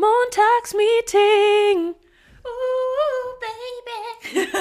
[0.00, 1.94] Montagsmeeting.
[2.46, 4.48] Ooh, baby.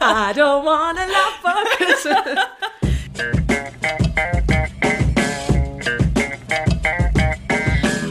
[0.00, 2.38] I don't want a lot for Christmas.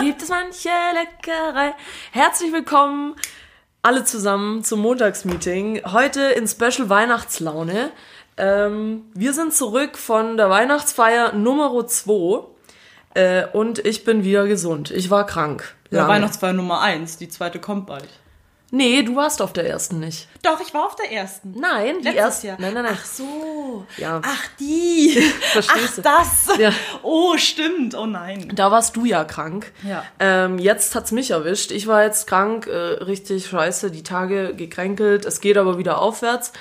[0.00, 1.74] gibt es manche Leckerei.
[2.12, 3.14] Herzlich willkommen
[3.82, 5.82] alle zusammen zum Montagsmeeting.
[5.92, 7.90] Heute in Special Weihnachtslaune.
[8.36, 12.44] Ähm, wir sind zurück von der Weihnachtsfeier Nummer 2
[13.14, 14.92] äh, und ich bin wieder gesund.
[14.92, 15.74] Ich war krank.
[15.90, 16.08] Ja.
[16.08, 18.08] Weihnachtsfeier Nummer 1, die zweite kommt bald.
[18.74, 20.28] Nee, du warst auf der ersten nicht.
[20.42, 21.52] Doch, ich war auf der ersten.
[21.60, 22.46] Nein, die erste.
[22.46, 22.56] Jahr.
[22.58, 22.96] Nein, nein, nein.
[22.98, 23.86] Ach so.
[23.98, 24.22] Ja.
[24.24, 25.10] Ach, die.
[25.52, 26.02] Verstehst du?
[26.06, 26.56] Ach, das.
[26.58, 26.72] Ja.
[27.02, 27.94] Oh, stimmt.
[27.94, 28.50] Oh nein.
[28.54, 29.70] Da warst du ja krank.
[29.86, 30.04] Ja.
[30.18, 31.70] Ähm, jetzt hat's mich erwischt.
[31.70, 35.26] Ich war jetzt krank, äh, richtig scheiße, die Tage gekränkelt.
[35.26, 36.54] Es geht aber wieder aufwärts.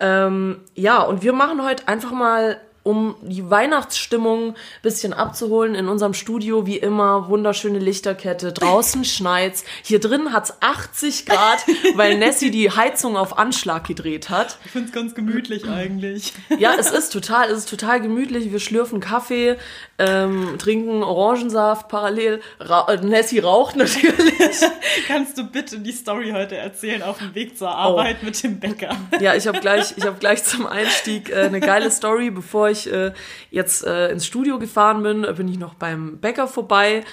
[0.00, 6.14] Ähm, ja, und wir machen heute einfach mal, um die Weihnachtsstimmung bisschen abzuholen, in unserem
[6.14, 8.52] Studio wie immer wunderschöne Lichterkette.
[8.52, 9.64] Draußen schneit's.
[9.82, 14.58] Hier drin hat's 80 Grad, weil Nessie die Heizung auf Anschlag gedreht hat.
[14.64, 16.32] Ich find's ganz gemütlich eigentlich.
[16.58, 18.50] Ja, es ist total, es ist total gemütlich.
[18.50, 19.56] Wir schlürfen Kaffee,
[19.98, 22.40] ähm, trinken Orangensaft parallel.
[22.58, 24.32] Ra äh, Nessie raucht natürlich.
[25.06, 28.24] Kannst du bitte die Story heute erzählen auf dem Weg zur Arbeit Oh.
[28.24, 28.96] mit dem Bäcker?
[29.20, 32.30] Ja, ich habe gleich, ich habe gleich zum Einstieg äh, eine geile Story.
[32.30, 33.12] Bevor ich äh,
[33.50, 37.04] jetzt äh, ins Studio gefahren bin, äh, bin ich noch beim Bäcker vorbei.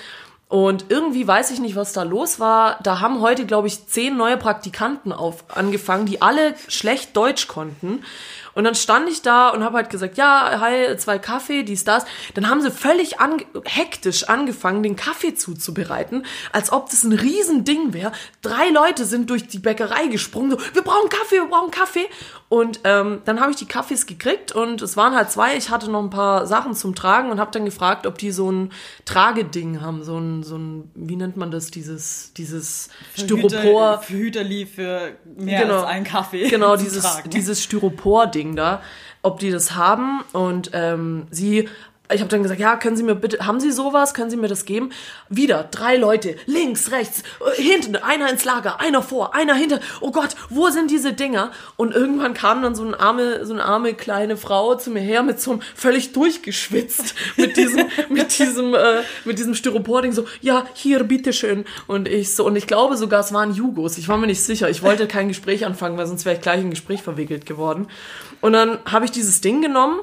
[0.50, 2.80] Und irgendwie weiß ich nicht, was da los war.
[2.82, 8.04] Da haben heute, glaube ich, zehn neue Praktikanten auf, angefangen, die alle schlecht Deutsch konnten.
[8.56, 12.04] Und dann stand ich da und habe halt gesagt, ja, hi, zwei Kaffee, dies, das.
[12.34, 17.94] Dann haben sie völlig ange hektisch angefangen, den Kaffee zuzubereiten, als ob das ein Riesending
[17.94, 18.12] wäre.
[18.42, 22.08] Drei Leute sind durch die Bäckerei gesprungen, so, wir brauchen Kaffee, wir brauchen Kaffee.
[22.50, 25.56] Und ähm, dann habe ich die Kaffees gekriegt und es waren halt zwei.
[25.56, 28.52] Ich hatte noch ein paar Sachen zum Tragen und habe dann gefragt, ob die so
[28.52, 28.72] ein
[29.06, 34.00] Trageding haben, so ein, so ein, wie nennt man das, dieses, dieses Styropor.
[34.02, 35.76] Für Hüterli für mehr Genau.
[35.82, 36.50] als einen Kaffee.
[36.50, 37.30] Genau, dieses, tragen.
[37.30, 38.82] dieses Styropor-Ding da,
[39.22, 40.22] ob die das haben.
[40.34, 41.70] Und ähm, sie,
[42.12, 44.14] ich habe dann gesagt, ja, können Sie mir bitte, haben Sie sowas?
[44.16, 44.92] Können Sie mir das geben?
[45.30, 49.80] Wieder drei Leute, links, rechts, äh, hinten, einer ins Lager, einer vor, einer hinter.
[50.02, 51.52] Oh Gott, wo sind diese Dinger?
[51.78, 55.22] Und irgendwann kam dann so eine arme, so eine arme kleine Frau zu mir her
[55.22, 60.66] mit so einem völlig durchgeschwitzt mit diesem, mit diesem, äh, mit diesem Styropor-Ding so, ja,
[60.74, 61.66] hier, bitteschön.
[61.86, 64.00] Und ich so, und ich glaube sogar, es waren Jugos.
[64.00, 64.68] Ich war mir nicht sicher.
[64.70, 67.88] Ich wollte kein Gespräch anfangen, weil sonst wäre ich gleich in ein Gespräch verwickelt geworden.
[68.42, 70.00] Und dann habe ich dieses Ding genommen,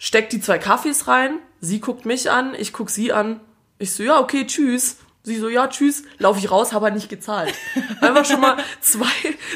[0.00, 3.38] steck die zwei Kaffees rein, sie guckt mich an, ich guck sie an.
[3.78, 4.96] Ich so, ja, okay, tschüss.
[5.22, 7.52] Sie so, ja, tschüss, laufe ich raus, habe halt nicht gezahlt.
[8.00, 9.04] Einfach schon mal zwei,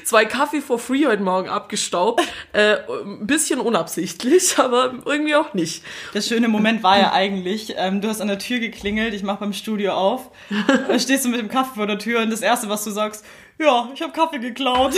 [0.05, 2.22] zwei Kaffee for free heute Morgen abgestaubt.
[2.53, 5.82] Äh, ein bisschen unabsichtlich, aber irgendwie auch nicht.
[6.12, 9.38] Der schöne Moment war ja eigentlich, ähm, du hast an der Tür geklingelt, ich mach
[9.38, 10.31] beim Studio auf,
[10.88, 13.25] dann stehst du mit dem Kaffee vor der Tür und das Erste, was du sagst,
[13.59, 14.93] ja, ich habe Kaffee geklaut.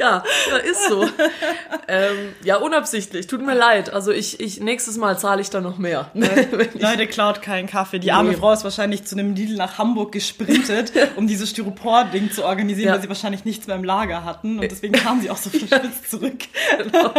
[0.00, 1.06] Ja, ja ist so.
[1.88, 3.26] ähm, ja, unabsichtlich.
[3.26, 3.92] Tut mir leid.
[3.92, 6.10] Also ich, ich nächstes Mal zahle ich da noch mehr.
[6.78, 7.98] Leute, klaut keinen Kaffee.
[7.98, 8.36] Die arme Nee.
[8.36, 12.94] Frau ist wahrscheinlich zu einem Lidl nach Hamburg gesprintet, um dieses Styropor-Ding zu organisieren, Ja.
[12.94, 14.58] weil sie wahrscheinlich nichts mehr im Lager hatten.
[14.58, 16.38] Und deswegen kam sie auch so verschwitzt zurück.
[16.78, 17.12] Genau.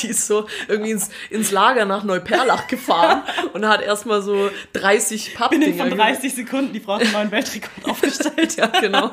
[0.00, 3.22] Die ist so irgendwie ins, ins Lager nach Neuperlach gefahren
[3.52, 5.76] und hat erstmal so 30 Binnen Pappdinger.
[5.88, 8.56] von 30 Sekunden, die Frau hat einen neuen Weltrekord aufgestellt.
[8.56, 9.10] Ja, genau.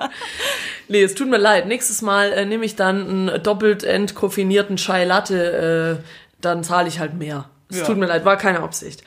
[0.87, 1.67] Nee, es tut mir leid.
[1.67, 6.03] Nächstes Mal äh, nehme ich dann einen doppelt entkoffinierten Chai Latte, äh,
[6.41, 7.49] dann zahle ich halt mehr.
[7.69, 7.85] Es Ja.
[7.85, 9.03] tut mir leid, war keine Absicht.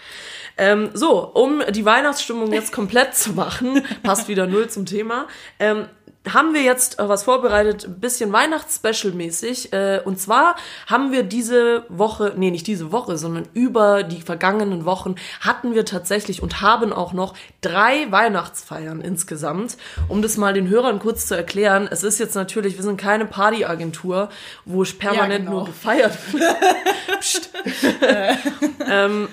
[0.61, 5.29] Ähm, so, um die Weihnachtsstimmung jetzt komplett zu machen, passt wieder null zum Thema,
[5.61, 5.85] ähm,
[6.33, 9.73] haben wir jetzt äh, was vorbereitet, ein bisschen Weihnachts-Special-mäßig.
[9.73, 14.85] Äh, und zwar haben wir diese Woche, nee, nicht diese Woche, sondern über die vergangenen
[14.85, 19.77] Wochen hatten wir tatsächlich und haben auch noch drei Weihnachtsfeiern insgesamt.
[20.09, 23.27] Um das mal den Hörern kurz zu erklären, es ist jetzt natürlich, wir sind keine
[23.27, 24.29] Partyagentur,
[24.65, 25.59] wo permanent genau.
[25.59, 27.21] nur gefeiert wird.
[27.21, 27.51] Psst.
[28.89, 29.29] ähm,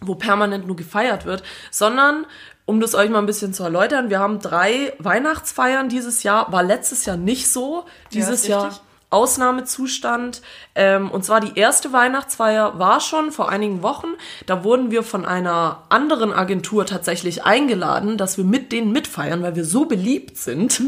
[0.00, 2.26] wo permanent nur gefeiert wird, sondern
[2.66, 6.62] um das euch mal ein bisschen zu erläutern, wir haben drei Weihnachtsfeiern dieses Jahr, war
[6.62, 8.80] letztes Jahr nicht so, dieses ist Jahr.
[9.10, 10.42] Ausnahmezustand.
[10.74, 14.08] Ähm, und zwar die erste Weihnachtsfeier war schon vor einigen Wochen.
[14.46, 19.54] Da wurden wir von einer anderen Agentur tatsächlich eingeladen, dass wir mit denen mitfeiern, weil
[19.54, 20.82] wir so beliebt sind.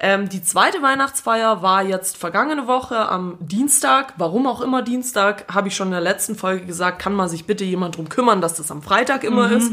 [0.00, 4.14] Ähm, die zweite Weihnachtsfeier war jetzt vergangene Woche am Dienstag.
[4.16, 7.46] Warum auch immer Dienstag, habe ich schon in der letzten Folge gesagt, kann man sich
[7.46, 9.72] bitte jemand drum kümmern, dass das am Freitag immer ist.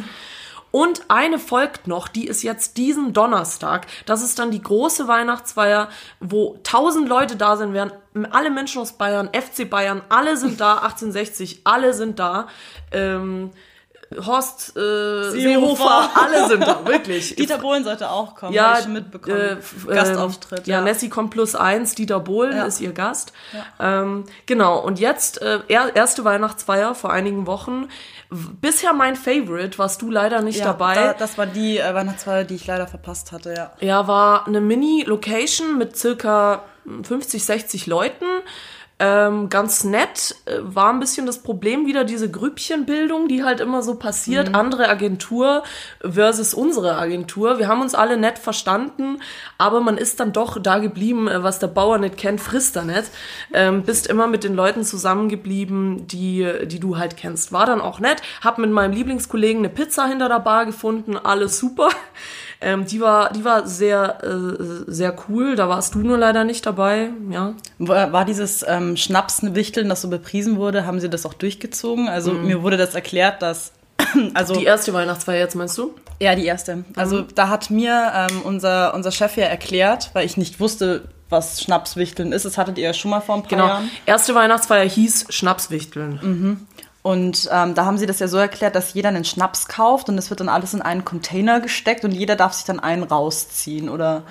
[0.75, 3.87] Und eine folgt noch, die ist jetzt diesen Donnerstag.
[4.05, 5.87] Das ist dann die große Weihnachtsfeier,
[6.19, 7.93] wo tausend Leute da sein werden.
[8.31, 12.49] Alle Menschen aus Bayern, FC Bayern, alle sind da, 1860, alle sind da.
[12.91, 13.51] Ähm,
[14.25, 17.35] Horst äh, Seehofer, alle sind da, wirklich.
[17.37, 19.35] Dieter Bohlen sollte auch kommen, ja, hab ich schon mitbekommen.
[19.37, 20.59] äh, f- Gastauftritt.
[20.59, 22.65] ähm, Ja, Nessie kommt plus eins, Dieter Bohlen Ja.
[22.65, 23.33] ist ihr Gast.
[23.79, 27.87] Ähm, genau, und jetzt äh, er, erste Weihnachtsfeier vor einigen Wochen.
[28.29, 30.95] Bisher mein Favorite, warst du leider nicht Ja, dabei.
[30.95, 33.71] Da, das war die äh, Weihnachtsfeier, die ich leider verpasst hatte, ja.
[33.79, 36.63] Ja, war eine Mini-Location mit circa
[37.03, 38.25] 50, 60 Leuten.
[38.97, 40.35] Ähm, ganz nett.
[40.45, 44.55] Äh, War ein bisschen das Problem wieder diese Grüppchenbildung, die halt immer so passiert.
[44.55, 45.63] Andere Agentur
[45.99, 47.59] versus unsere Agentur.
[47.59, 49.19] Wir haben uns alle nett verstanden,
[49.57, 52.85] aber man ist dann doch da geblieben, äh, was der Bauer nicht kennt, frisst er
[52.85, 53.11] nicht.
[53.53, 57.51] Ähm, bist immer mit den Leuten zusammengeblieben, die, die du halt kennst.
[57.51, 58.21] War dann auch nett.
[58.41, 61.17] Hab mit meinem Lieblingskollegen eine Pizza hinter der Bar gefunden.
[61.17, 61.89] Alles super.
[62.65, 65.55] Ähm, die war, die war sehr, äh, sehr cool.
[65.55, 67.11] Da warst du nur leider nicht dabei.
[67.29, 67.53] Ja.
[67.77, 72.09] War, war dieses ähm, Schnapswichteln, das so bepriesen wurde, haben sie das auch durchgezogen?
[72.09, 73.71] Also mir wurde das erklärt, dass
[74.33, 75.93] also Die erste Weihnachtsfeier jetzt meinst du?
[76.19, 76.85] ja die erste.
[76.95, 81.61] Also da hat mir ähm, unser unser Chef ja erklärt, weil ich nicht wusste, was
[81.61, 82.45] Schnapswichteln ist.
[82.45, 83.67] Das hattet ihr ja schon mal vor ein paar Genau.
[83.67, 83.89] Jahren.
[84.05, 86.67] Erste Weihnachtsfeier hieß Schnapswichteln.
[87.05, 90.17] Und ähm, da haben sie das ja so erklärt, dass jeder einen Schnaps kauft und
[90.17, 93.89] es wird dann alles in einen Container gesteckt und jeder darf sich dann einen rausziehen.
[93.89, 94.23] Oder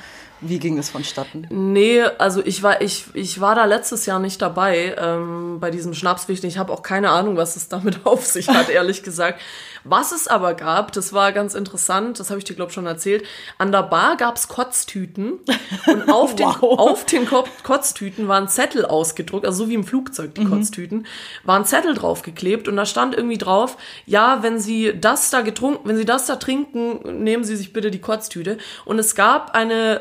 [0.46, 1.46] wie ging das vonstatten?
[1.50, 5.94] Nee, also ich war, ich, ich war da letztes Jahr nicht dabei ähm, bei diesem
[5.94, 6.48] Schnapswichteln.
[6.50, 9.40] Ich habe auch keine Ahnung, was es damit auf sich hat, ehrlich gesagt.
[9.86, 12.86] Was es aber gab, das war ganz interessant, das habe ich dir, glaube ich, schon
[12.86, 13.22] erzählt.
[13.58, 15.40] An der Bar gab's Kotztüten
[15.86, 16.78] und auf den, Wow.
[16.78, 21.06] auf den Ko- Kotztüten waren Zettel ausgedruckt, also so wie im Flugzeug die Kotztüten,
[21.44, 23.76] waren Zettel draufgeklebt und da stand irgendwie drauf,
[24.06, 27.90] ja, wenn Sie das da getrunken, wenn Sie das da trinken, nehmen Sie sich bitte
[27.90, 28.56] die Kotztüte.
[28.86, 30.00] Und es gab eine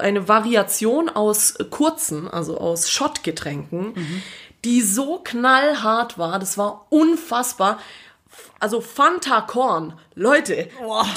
[0.00, 3.94] eine Variation aus kurzen, also aus Schottgetränken,
[4.64, 7.78] die so knallhart war, das war unfassbar.
[8.58, 10.68] Also Fanta Korn, Leute,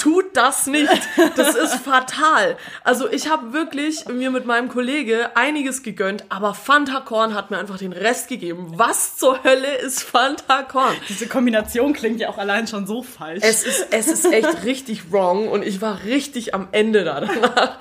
[0.01, 0.91] tut das nicht.
[1.37, 2.57] Das ist fatal.
[2.83, 7.57] Also ich habe wirklich mir mit meinem Kollege einiges gegönnt, aber Fanta Korn hat mir
[7.57, 8.73] einfach den Rest gegeben.
[8.75, 10.95] Was zur Hölle ist Fanta Korn?
[11.07, 13.41] Diese Kombination klingt ja auch allein schon so falsch.
[13.41, 17.79] Es ist, es ist echt richtig wrong und ich war richtig am Ende da danach.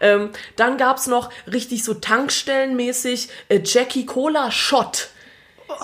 [0.00, 5.08] Ähm, dann gab's noch richtig so tankstellenmäßig äh, Jackie Cola Shot.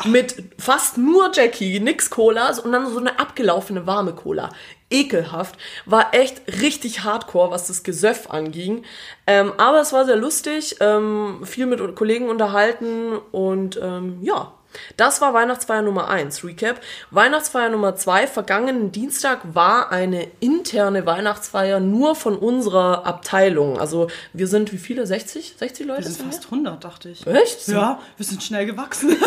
[0.04, 4.50] Mit fast nur Jackie, nix Cola und dann so eine abgelaufene warme Cola.
[4.90, 5.56] Ekelhaft.
[5.84, 8.84] War echt richtig hardcore, was das Gesöff anging.
[9.26, 14.52] Ähm, aber es war sehr lustig, ähm, viel mit Kollegen unterhalten und ähm, ja,
[14.96, 16.80] das war Weihnachtsfeier Nummer 1, Recap.
[17.10, 23.78] Weihnachtsfeier Nummer 2, vergangenen Dienstag war eine interne Weihnachtsfeier nur von unserer Abteilung.
[23.78, 25.06] Also wir sind wie viele?
[25.06, 25.54] 60?
[25.58, 26.04] 60 Leute?
[26.04, 27.26] wir sind fast 100, dachte ich.
[27.26, 27.68] Echt?
[27.68, 29.16] Ja, wir sind schnell gewachsen.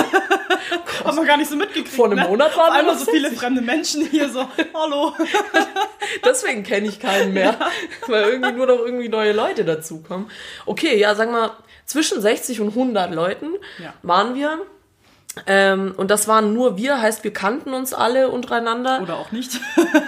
[1.03, 1.89] Haben wir gar nicht so mitgekriegt.
[1.89, 2.27] Vor einem ne?
[2.27, 5.13] Monat waren Auf wir noch so viele fremde Menschen hier so, hallo.
[6.25, 7.57] Deswegen kenne ich keinen mehr,
[8.07, 10.29] weil irgendwie nur noch irgendwie neue Leute dazukommen.
[10.65, 13.47] Okay, ja, sagen wir, zwischen 60 und 100 Leuten
[13.81, 13.93] Ja.
[14.03, 14.59] waren wir.
[15.45, 18.99] Ähm, und das waren nur wir, heißt, wir kannten uns alle untereinander.
[19.01, 19.59] Oder auch nicht.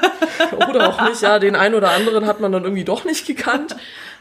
[0.69, 1.39] Oder auch nicht, ja.
[1.39, 3.75] Den einen oder anderen hat man dann irgendwie doch nicht gekannt.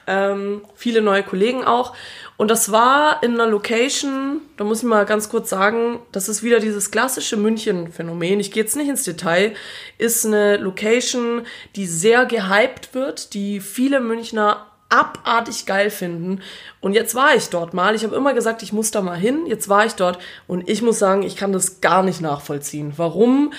[0.07, 1.95] Ähm, viele neue Kollegen auch.
[2.37, 6.43] Und das war in einer Location, da muss ich mal ganz kurz sagen, das ist
[6.43, 8.41] wieder dieses klassische München-Phänomen.
[8.41, 9.55] Ich gehe jetzt nicht ins Detail.
[9.99, 11.43] Ist eine Location,
[11.77, 16.41] die sehr gehypt wird, die viele Münchner abartig geil finden.
[16.81, 17.95] Und jetzt war ich dort mal.
[17.95, 19.47] Ich habe immer gesagt, ich muss da mal hin.
[19.47, 22.93] Jetzt war ich dort und ich muss sagen, ich kann das gar nicht nachvollziehen.
[22.97, 23.53] Warum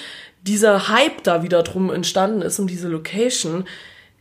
[0.44, 3.66] dieser Hype da wieder drum entstanden ist um diese Location.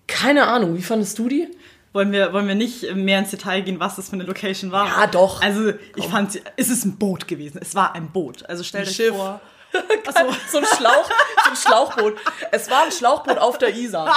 [0.06, 0.76] Keine Ahnung.
[0.76, 1.48] Wie fandest du die?
[1.92, 4.86] Wollen wir, wollen wir nicht mehr ins Detail gehen, was das für eine Location war?
[4.86, 5.42] Ja, doch.
[5.42, 7.58] Also, ich fand, es ist ein Boot gewesen.
[7.60, 8.48] Es war ein Boot.
[8.48, 9.14] Also, Ein euch Schiff.
[9.14, 9.40] vor.
[10.06, 11.04] Achso, so ein Schlauch,
[11.44, 12.16] so ein Schlauchboot.
[12.50, 14.14] Es war ein Schlauchboot auf der Isar.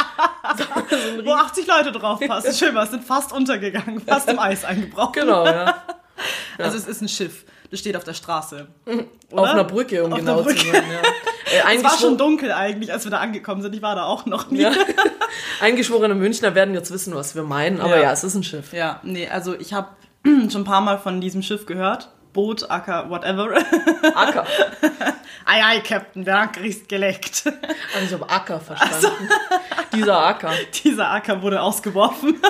[1.24, 2.54] Wo 80 Leute drauf passen.
[2.54, 5.14] Schön, was sind fast untergegangen, fast im Eis eingebrochen.
[5.14, 5.84] Genau, ja.
[6.60, 7.44] Also, es ist ein Schiff.
[7.72, 8.68] Das steht auf der Straße.
[9.32, 10.56] Auf einer Brücke, um Auf genau Brücke.
[10.58, 10.84] zu sein.
[10.92, 11.72] Ja.
[11.72, 13.74] Äh, Es war schon dunkel eigentlich, als wir da angekommen sind.
[13.76, 14.62] Ich war da auch noch nie.
[14.62, 14.72] ja.
[15.60, 18.04] Eingeschworene Münchner werden jetzt wissen, was wir meinen, aber Ja.
[18.04, 18.74] ja, es ist ein Schiff.
[18.74, 19.88] Ja, nee, also ich habe
[20.24, 22.10] schon ein paar Mal von diesem Schiff gehört.
[22.34, 23.56] Boot, Acker, whatever.
[24.16, 24.46] Acker.
[25.46, 27.44] ei, ei, Captain, der Anker ist geleckt.
[27.96, 29.30] Also ich habe Acker verstanden.
[29.94, 30.52] Dieser Acker.
[30.84, 32.42] Dieser Acker wurde ausgeworfen.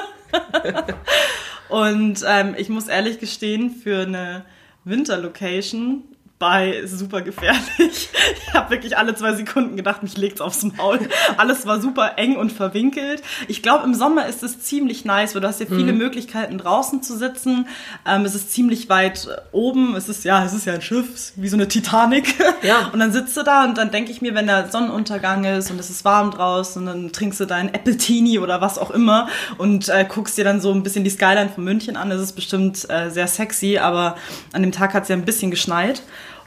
[1.70, 4.46] Und ähm, ich muss ehrlich gestehen, für eine
[4.84, 6.04] Winterlocation
[6.44, 8.10] bei super gefährlich.
[8.48, 11.00] Ich habe wirklich alle zwei Sekunden gedacht, mich legt's aufs Maul.
[11.38, 13.24] Alles war super eng und verwinkelt.
[13.48, 17.02] Ich glaube, im Sommer ist es ziemlich nice, weil du hast ja viele Möglichkeiten draußen
[17.02, 17.68] zu sitzen.
[18.08, 19.96] Ähm, es ist ziemlich weit oben.
[19.96, 22.36] Es ist ja, es ist ja ein Schiff, wie so eine Titanic.
[22.62, 22.90] Ja.
[22.94, 25.80] Und dann sitzt du da und dann denke ich mir, wenn der Sonnenuntergang ist und
[25.80, 30.06] es ist warm draußen, dann trinkst du dein Appletini oder was auch immer und äh,
[30.08, 32.10] guckst dir dann so ein bisschen die Skyline von München an.
[32.10, 34.16] Das ist bestimmt äh, sehr sexy, aber
[34.54, 36.04] an dem Tag hat es ja ein bisschen geschneit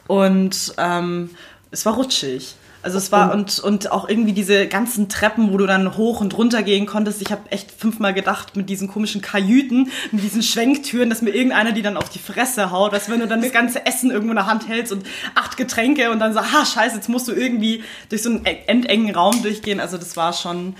[0.06, 1.30] und ähm,
[1.70, 2.56] es war rutschig.
[2.86, 6.38] Also es war und, und auch irgendwie diese ganzen Treppen, wo du dann hoch und
[6.38, 7.20] runter gehen konntest.
[7.20, 11.72] Ich habe echt fünfmal gedacht mit diesen komischen Kajüten, mit diesen Schwenktüren, dass mir irgendeiner
[11.72, 12.92] die dann auf die Fresse haut.
[12.92, 16.12] Dass wenn du dann das ganze Essen irgendwo in der Hand hältst und acht Getränke
[16.12, 19.80] und dann so, ha scheiße, jetzt musst du irgendwie durch so einen endengen Raum durchgehen.
[19.80, 20.76] Also das war schon,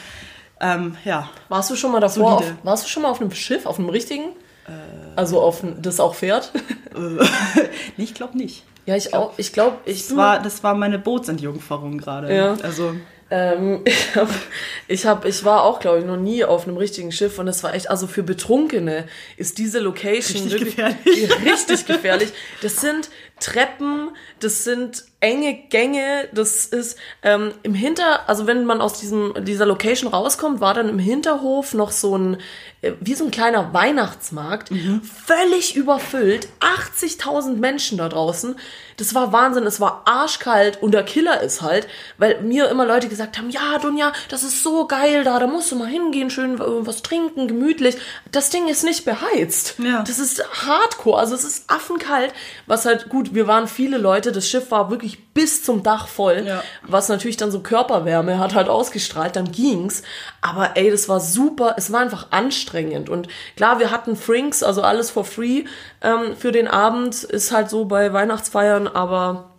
[0.61, 1.29] ähm, ja.
[1.49, 2.39] Warst du schon mal davor?
[2.39, 4.27] Auf, warst du schon mal auf einem Schiff, auf einem richtigen?
[5.17, 6.53] Also auf ein, das auch fährt?
[7.99, 8.65] Nee, ich glaube nicht.
[8.87, 9.35] Ja, ich auch.
[9.37, 12.35] Ich glaube, ich Das war, das war meine Bootsentjungferung gerade.
[12.35, 12.57] Ja.
[12.63, 12.95] Also
[13.29, 14.29] Ähm, ich, hab,
[14.87, 17.65] ich, hab, ich war auch, glaube ich, noch nie auf einem richtigen Schiff und es
[17.65, 21.31] war echt, also für Betrunkene ist diese Location Richtig wirklich gefährlich.
[21.45, 22.29] richtig gefährlich.
[22.63, 28.81] Das sind Treppen, das sind enge Gänge, das ist ähm, im Hinter, also wenn man
[28.81, 32.37] aus diesem, dieser Location rauskommt, war dann im Hinterhof noch so ein,
[32.83, 34.71] äh, wie so ein kleiner Weihnachtsmarkt,
[35.27, 38.57] völlig überfüllt, 80.000 Menschen da draußen.
[38.99, 43.09] Das war Wahnsinn, es war arschkalt und der Killer ist halt, weil mir immer Leute
[43.09, 46.55] gesagt haben, ja, Dunja, das ist so geil da, da musst du mal hingehen, schön
[46.55, 47.97] äh, was trinken, gemütlich.
[48.33, 49.75] Das Ding ist nicht beheizt.
[49.79, 50.03] Ja.
[50.03, 52.33] Das ist hardcore, also es ist affenkalt,
[52.67, 56.45] was halt gut, wir waren viele Leute, das Schiff war wirklich bis zum Dach voll,
[56.47, 56.63] Ja.
[56.83, 60.03] was natürlich dann so Körperwärme hat halt ausgestrahlt, dann ging's,
[60.41, 64.83] aber ey, das war super, es war einfach anstrengend und klar, wir hatten Frinks, also
[64.83, 65.65] alles for free
[66.03, 69.51] ähm, für den Abend, ist halt so bei Weihnachtsfeiern, aber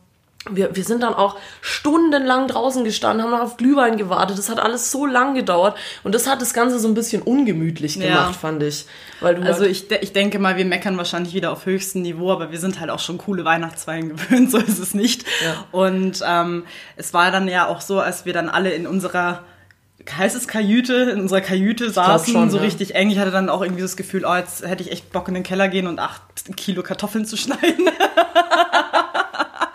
[0.50, 4.38] wir, wir sind dann auch stundenlang draußen gestanden, haben noch auf Glühwein gewartet.
[4.38, 5.78] Das hat alles so lang gedauert.
[6.04, 8.08] Und das hat das Ganze so ein bisschen ungemütlich Ja.
[8.08, 8.86] gemacht, fand ich.
[9.20, 12.02] Weil du Also halt, ich, de- ich denke mal, wir meckern wahrscheinlich wieder auf höchstem
[12.02, 15.24] Niveau, aber wir sind halt auch schon coole Weihnachtsfeiern gewöhnt, so ist es nicht.
[15.44, 15.66] Ja.
[15.72, 16.64] Und ähm,
[16.96, 19.44] es war dann ja auch so, als wir dann alle in unserer
[20.18, 22.64] heißt es Kajüte, in unserer Kajüte saßen, schon, so ja.
[22.64, 23.10] richtig eng.
[23.10, 25.44] Ich hatte dann auch irgendwie das Gefühl, oh, jetzt hätte ich echt Bock in den
[25.44, 26.22] Keller gehen und acht
[26.56, 27.90] Kilo Kartoffeln zu schneiden.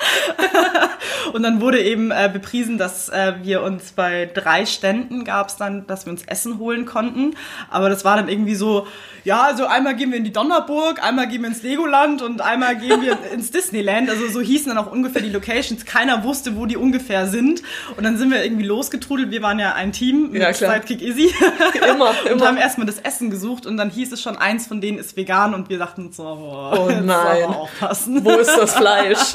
[1.33, 5.57] Und dann wurde eben äh, bepriesen, dass äh, wir uns bei drei Ständen gab es
[5.57, 7.35] dann, dass wir uns Essen holen konnten.
[7.71, 8.87] Aber das war dann irgendwie so,
[9.25, 12.77] ja, also einmal gehen wir in die Donnerburg, einmal gehen wir ins Legoland und einmal
[12.77, 14.11] gehen wir ins Disneyland.
[14.11, 15.85] Also so hießen dann auch ungefähr die Locations.
[15.85, 17.63] Keiner wusste, wo die ungefähr sind.
[17.97, 19.31] Und dann sind wir irgendwie losgetrudelt.
[19.31, 20.75] Wir waren ja ein Team Ja, mit klar.
[20.75, 21.33] Sidekick Izzy.
[21.89, 22.47] Immer, Und immer.
[22.47, 25.55] haben erstmal das Essen gesucht und dann hieß es schon, eins von denen ist vegan
[25.55, 27.45] und wir dachten uns so, oh, Oh nein.
[27.45, 28.25] aufpassen.
[28.25, 29.35] wo ist das Fleisch?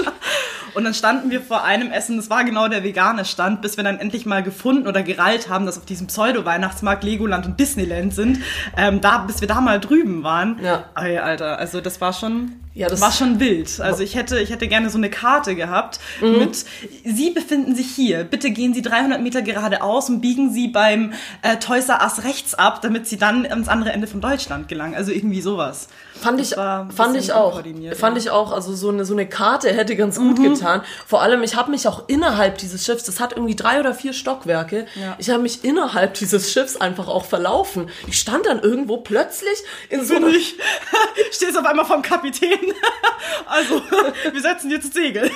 [0.77, 3.83] Und dann standen wir vor einem Essen, das war genau der vegane Stand, bis wir
[3.83, 8.39] dann endlich mal gefunden oder gereilt haben, dass auf diesem Pseudo-Weihnachtsmarkt Legoland und Disneyland sind.
[8.77, 10.59] Ähm, da, bis wir da mal drüben waren.
[10.63, 10.83] Ja.
[10.95, 13.79] Ey, Alter, also das war schon, Ja, das- war schon wild.
[13.81, 16.37] Also ich hätte, ich hätte gerne so eine Karte gehabt Mhm.
[16.37, 16.63] mit,
[17.03, 21.55] Sie befinden sich hier, bitte gehen Sie 300 Meter geradeaus und biegen Sie beim äh,
[21.57, 24.93] Toys R Us rechts ab, damit Sie dann ans andere Ende von Deutschland gelangen.
[24.93, 25.87] Also irgendwie sowas.
[26.21, 27.61] Fand ich, fand ich auch.
[27.97, 28.51] Fand ich auch.
[28.51, 30.53] Also so eine, so eine Karte hätte ganz gut Mhm.
[30.55, 30.81] getan.
[31.05, 34.13] Vor allem, ich habe mich auch innerhalb dieses Schiffs, das hat irgendwie drei oder vier
[34.13, 35.15] Stockwerke, Ja.
[35.17, 37.89] ich habe mich innerhalb dieses Schiffs einfach auch verlaufen.
[38.07, 39.57] Ich stand dann irgendwo plötzlich
[39.89, 40.55] in so einer, ich.
[41.31, 42.59] Stehst auf einmal vom Kapitän.
[43.45, 43.81] Also,
[44.31, 45.29] wir setzen jetzt Segel.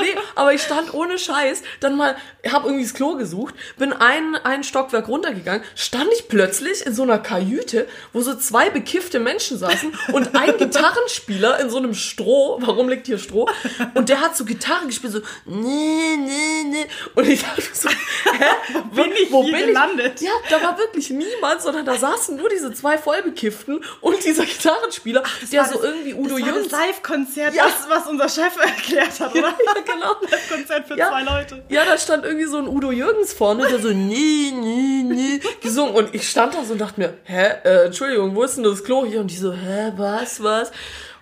[0.00, 2.16] nee, aber ich stand ohne Scheiß, dann mal,
[2.50, 7.02] habe irgendwie das Klo gesucht, bin ein, ein Stockwerk runtergegangen, stand ich plötzlich in so
[7.02, 12.58] einer Kajüte, wo so zwei bekiffte Menschen saßen und ein Gitarrenspieler in so einem Stroh,
[12.60, 13.48] warum liegt hier Stroh?
[13.94, 16.86] Und der hat so Gitarre gespielt, so, nee, nee, nee.
[17.14, 18.78] Und ich dachte so, hä?
[18.94, 20.20] bin ich hier gelandet?
[20.20, 25.22] Ja, da war wirklich niemand, sondern da saßen nur diese zwei Vollbekifften und dieser Gitarrenspieler,
[25.52, 27.64] der war so das- irgendwie Udo das war Jürgens das Live-Konzert, Ja.
[27.64, 29.48] das, was unser Chef erklärt hat, oder?
[29.48, 30.16] ja, genau.
[30.30, 31.08] Live-Konzert für Ja.
[31.08, 31.64] zwei Leute.
[31.68, 35.94] Ja, da stand irgendwie so ein Udo Jürgens vorne, der so nee, nee, nee gesungen.
[35.94, 38.84] Und ich stand da so und dachte mir, hä, äh, Entschuldigung, wo ist denn das
[38.84, 39.20] Klo hier?
[39.20, 40.70] Und die so, hä, was, was?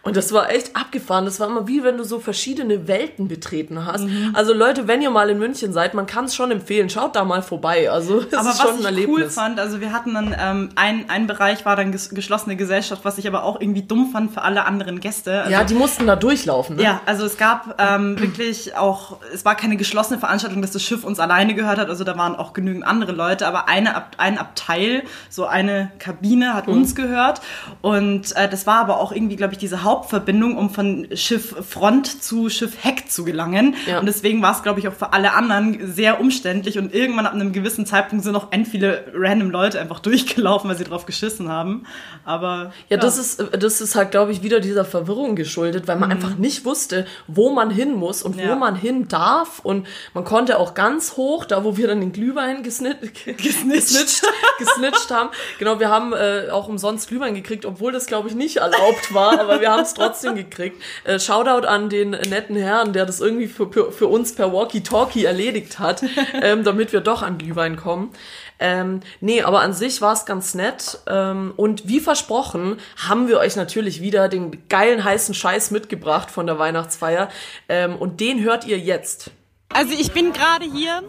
[0.05, 1.25] Und das war echt abgefahren.
[1.25, 4.05] Das war immer wie wenn du so verschiedene Welten betreten hast.
[4.35, 6.91] Also Leute, wenn ihr mal in München seid, man kann es schon empfehlen.
[6.91, 7.91] Schaut da mal vorbei.
[7.91, 9.17] Also es aber ist schon was ein ich Erlebnis.
[9.17, 13.05] cool fand, also wir hatten dann ähm, ein, ein Bereich war dann ges geschlossene Gesellschaft,
[13.05, 15.41] was ich aber auch irgendwie dumm fand für alle anderen Gäste.
[15.41, 16.77] Also, ja, die mussten da durchlaufen.
[16.77, 16.83] Ne?
[16.83, 21.05] ja, also es gab ähm, wirklich auch, es war keine geschlossene Veranstaltung, dass das Schiff
[21.05, 24.39] uns alleine gehört hat, also da waren auch genügend andere Leute, aber eine Ab ein
[24.39, 26.75] Abteil, so eine Kabine hat Mhm.
[26.75, 27.41] uns gehört
[27.83, 32.23] und äh, das war aber auch irgendwie, glaube ich, diese Hauptverbindung, um von Schiff Front
[32.23, 34.01] zu Schiff Heck zu gelangen Ja.
[34.01, 37.35] und deswegen war es, glaube ich, auch für alle anderen sehr umständlich und irgendwann ab
[37.35, 41.49] einem gewissen Zeitpunkt sind auch end viele random Leute einfach durchgelaufen, weil sie drauf geschissen
[41.49, 41.85] haben,
[42.25, 46.11] aber Ja, das ist, das ist halt, glaube ich, wieder dieser Verwirrung geschuldet, weil man
[46.11, 48.57] einfach nicht wusste, wo man hin muss und wo Ja.
[48.57, 49.61] man hin darf.
[49.61, 54.23] Und man konnte auch ganz hoch, da wo wir dann den Glühwein gesnit, gesnitcht,
[54.59, 55.29] gesnitcht haben.
[55.59, 59.39] Genau, wir haben äh, auch umsonst Glühwein gekriegt, obwohl das, glaube ich, nicht erlaubt war,
[59.41, 60.83] aber wir haben es trotzdem gekriegt.
[61.05, 65.79] Äh, Shoutout an den netten Herrn, der das irgendwie für, für uns per Walkie-Talkie erledigt
[65.79, 66.03] hat,
[66.43, 68.11] ähm, damit wir doch an Glühwein kommen.
[68.59, 70.99] Ähm, nee, aber an sich war es ganz nett.
[71.07, 76.47] Ähm, und wie versprochen, haben wir euch natürlich wieder den geilen heißen Scheiß mitgebracht von
[76.47, 77.29] der Weihnachtsfeier.
[77.69, 79.31] Ähm, und den hört ihr jetzt.
[79.75, 81.03] Also ich bin gerade hier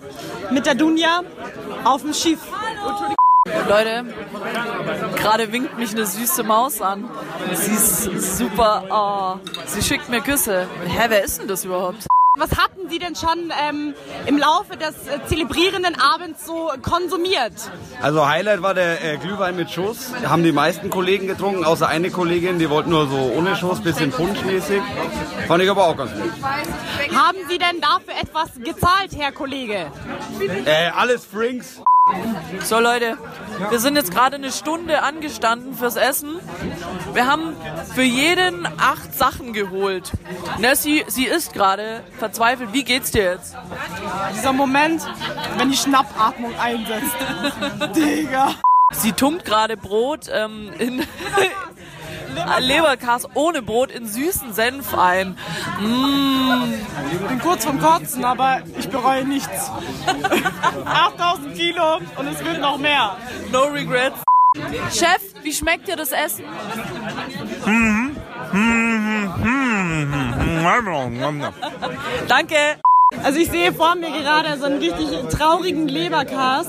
[0.50, 1.24] mit der Dunja
[1.84, 2.39] auf dem Schiff.
[3.68, 4.06] Leute,
[5.16, 7.10] gerade winkt mich eine süße Maus an.
[7.54, 8.84] Sie ist super.
[8.90, 10.68] Oh, sie schickt mir Küsse.
[10.86, 12.06] Hä, wer ist denn das überhaupt?
[12.38, 13.94] Was hatten Sie denn schon ähm,
[14.25, 17.54] im Laufe des äh, zelebrierenden Abends so konsumiert?
[18.02, 20.12] Also Highlight war der äh, Glühwein mit Schuss.
[20.25, 24.12] Haben die meisten Kollegen getrunken, außer eine Kollegin, die wollte nur so ohne Schuss, bisschen
[24.12, 24.82] punschmäßig.
[25.48, 26.32] Fand ich aber auch ganz gut.
[27.16, 29.92] Haben Sie denn dafür etwas gezahlt, Herr Kollege?
[30.66, 31.82] Äh, alles Frinks.
[32.62, 33.18] So Leute,
[33.72, 36.40] wir sind jetzt gerade eine Stunde angestanden fürs Essen.
[37.14, 37.56] Wir haben
[37.96, 40.12] für jeden acht Sachen geholt.
[40.60, 42.74] Nessie, sie ist gerade verzweifelt.
[42.74, 43.56] Wie geht's dir jetzt?
[44.36, 45.02] Dieser Moment,
[45.58, 47.16] wenn die Schnappatmung einsetzt.
[47.96, 48.54] Digga.
[48.94, 51.00] Sie tunkt gerade Brot ähm, in
[52.60, 55.38] Leberkas ohne Brot in süßen Senf ein.
[57.12, 59.72] Ich bin kurz vom Kotzen, aber ich bereue nichts.
[60.86, 63.17] 8000 Kilo und es wird noch mehr.
[63.52, 64.17] No regrets.
[64.91, 66.45] Chef, wie schmeckt dir das Essen?
[72.28, 72.56] Danke.
[73.24, 76.67] Also ich sehe vor mir gerade so einen richtig traurigen Leberkas,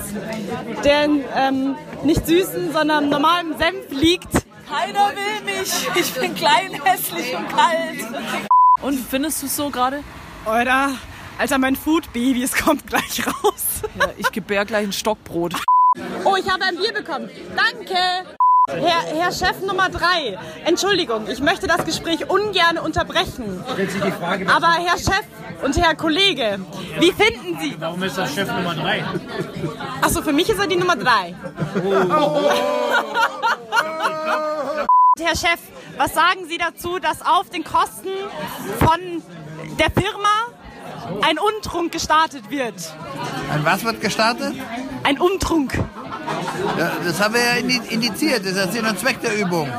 [0.85, 4.46] der in ähm, nicht süßen, sondern normalem Senf liegt.
[4.69, 5.89] Keiner will mich.
[5.95, 8.05] Ich bin klein, hässlich und kalt.
[8.83, 10.03] Und findest du es so gerade?
[10.45, 10.91] Oder,
[11.39, 13.83] Alter, mein Food-Baby, es kommt gleich raus.
[13.99, 15.55] Ja, ich gebär gleich ein Stockbrot.
[16.25, 17.31] Oh, ich habe ein Bier bekommen.
[17.57, 17.97] Danke.
[18.69, 23.63] Herr, Herr Chef Nummer drei, Entschuldigung, ich möchte das Gespräch ungern unterbrechen.
[24.53, 25.23] Aber Herr Chef
[25.63, 26.59] und Herr Kollege,
[26.99, 27.77] wie finden Sie?
[27.79, 29.05] Warum ist das Chef Nummer 3?
[30.03, 31.37] Achso, für mich ist er die Nummer drei.
[35.19, 35.59] Herr Chef,
[35.97, 38.09] was sagen Sie dazu, dass auf den Kosten
[38.79, 39.23] von
[39.79, 40.29] der Firma
[41.23, 42.75] ein Untrunk gestartet wird?
[43.53, 44.55] Ein was wird gestartet?
[45.05, 45.73] Ein Umtrunk.
[46.79, 48.41] Ja, das haben wir ja indi- indiziert.
[48.41, 49.73] Das ist der Sinn und Zweck der Übung.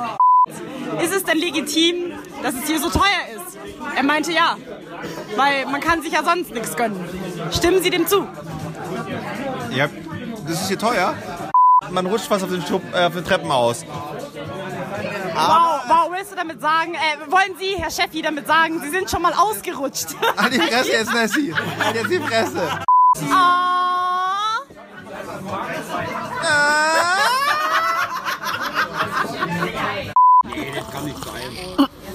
[1.02, 3.04] Ist es denn legitim, dass es hier so teuer
[3.36, 3.58] ist?
[3.96, 4.58] Er meinte ja,
[5.36, 7.04] weil man kann sich ja sonst nichts gönnen.
[7.52, 8.28] Stimmen Sie dem zu?
[9.72, 9.88] Ja,
[10.48, 11.14] das ist hier teuer.
[11.92, 13.86] Man rutscht fast auf den, Schub, äh, auf den Treppen aus.
[15.34, 19.10] Wow, wow, willst du damit sagen, äh, wollen Sie, Herr Chefi, damit sagen, Sie sind
[19.10, 20.08] schon mal ausgerutscht?
[20.38, 21.54] Halt die Fresse jetzt, Nessie.
[21.54, 22.62] Halt jetzt die Fresse.
[23.32, 24.58] Ah.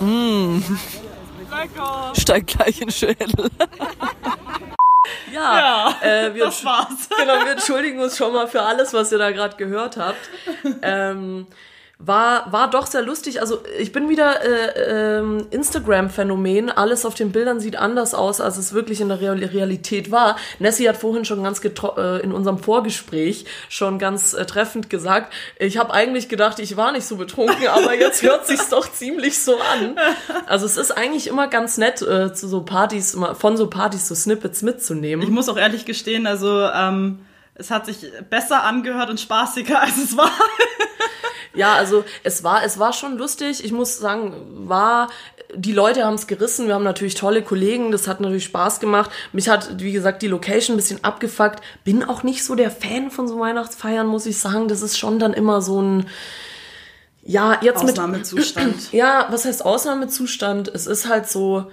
[2.18, 3.28] Steig gleich in den Schädel.
[5.32, 7.08] Ja, äh, wir, das war's.
[7.08, 10.30] genau, wir entschuldigen uns schon mal für alles, was ihr da gerade gehört habt.
[10.82, 11.46] Ähm,
[12.04, 13.40] war, war doch sehr lustig.
[13.40, 16.70] Also ich bin wieder äh, ähm, Instagram-Phänomen.
[16.70, 20.36] Alles auf den Bildern sieht anders aus, als es wirklich in der Real Realität war.
[20.58, 25.32] Nessie hat vorhin schon ganz getro- äh, in unserem Vorgespräch schon ganz äh, treffend gesagt,
[25.58, 29.40] ich habe eigentlich gedacht, ich war nicht so betrunken, aber jetzt hört sich's doch ziemlich
[29.40, 29.96] so an.
[30.46, 34.14] Also es ist eigentlich immer ganz nett, äh, zu so Partys, von so Partys so
[34.14, 35.24] Snippets mitzunehmen.
[35.24, 37.20] Ich muss auch ehrlich gestehen, also ähm,
[37.54, 40.30] es hat sich besser angehört und spaßiger, als es war.
[41.54, 43.64] Ja, also es war, es war schon lustig.
[43.64, 44.34] Ich muss sagen,
[44.68, 45.08] war,
[45.54, 46.66] die Leute haben es gerissen.
[46.66, 47.92] Wir haben natürlich tolle Kollegen.
[47.92, 49.10] Das hat natürlich Spaß gemacht.
[49.32, 51.60] Mich hat, wie gesagt, die Location ein bisschen abgefuckt.
[51.84, 54.68] Bin auch nicht so der Fan von so Weihnachtsfeiern, muss ich sagen.
[54.68, 56.06] Das ist schon dann immer so ein,
[57.22, 58.74] Ja, jetzt mit Ausnahmezustand.
[58.92, 60.68] Ja, was heißt Ausnahmezustand?
[60.68, 61.70] Es ist halt so,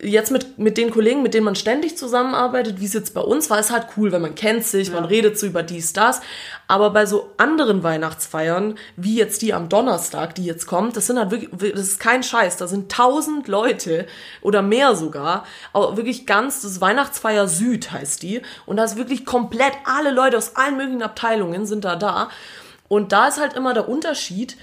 [0.00, 3.50] jetzt mit, mit den Kollegen, mit denen man ständig zusammenarbeitet, wie es jetzt bei uns
[3.50, 6.20] war, ist halt cool, weil man kennt sich, man redet so über dies, das.
[6.68, 11.18] Aber bei so anderen Weihnachtsfeiern, wie jetzt die am Donnerstag, die jetzt kommt, das sind
[11.18, 14.06] halt wirklich, das ist kein Scheiß, da sind tausend Leute
[14.40, 18.42] oder mehr sogar, auch wirklich ganz, das ist Weihnachtsfeier Süd heißt die.
[18.66, 22.28] Und da ist wirklich komplett alle Leute aus allen möglichen Abteilungen sind da da.
[22.86, 24.56] Und da ist halt immer der Unterschied,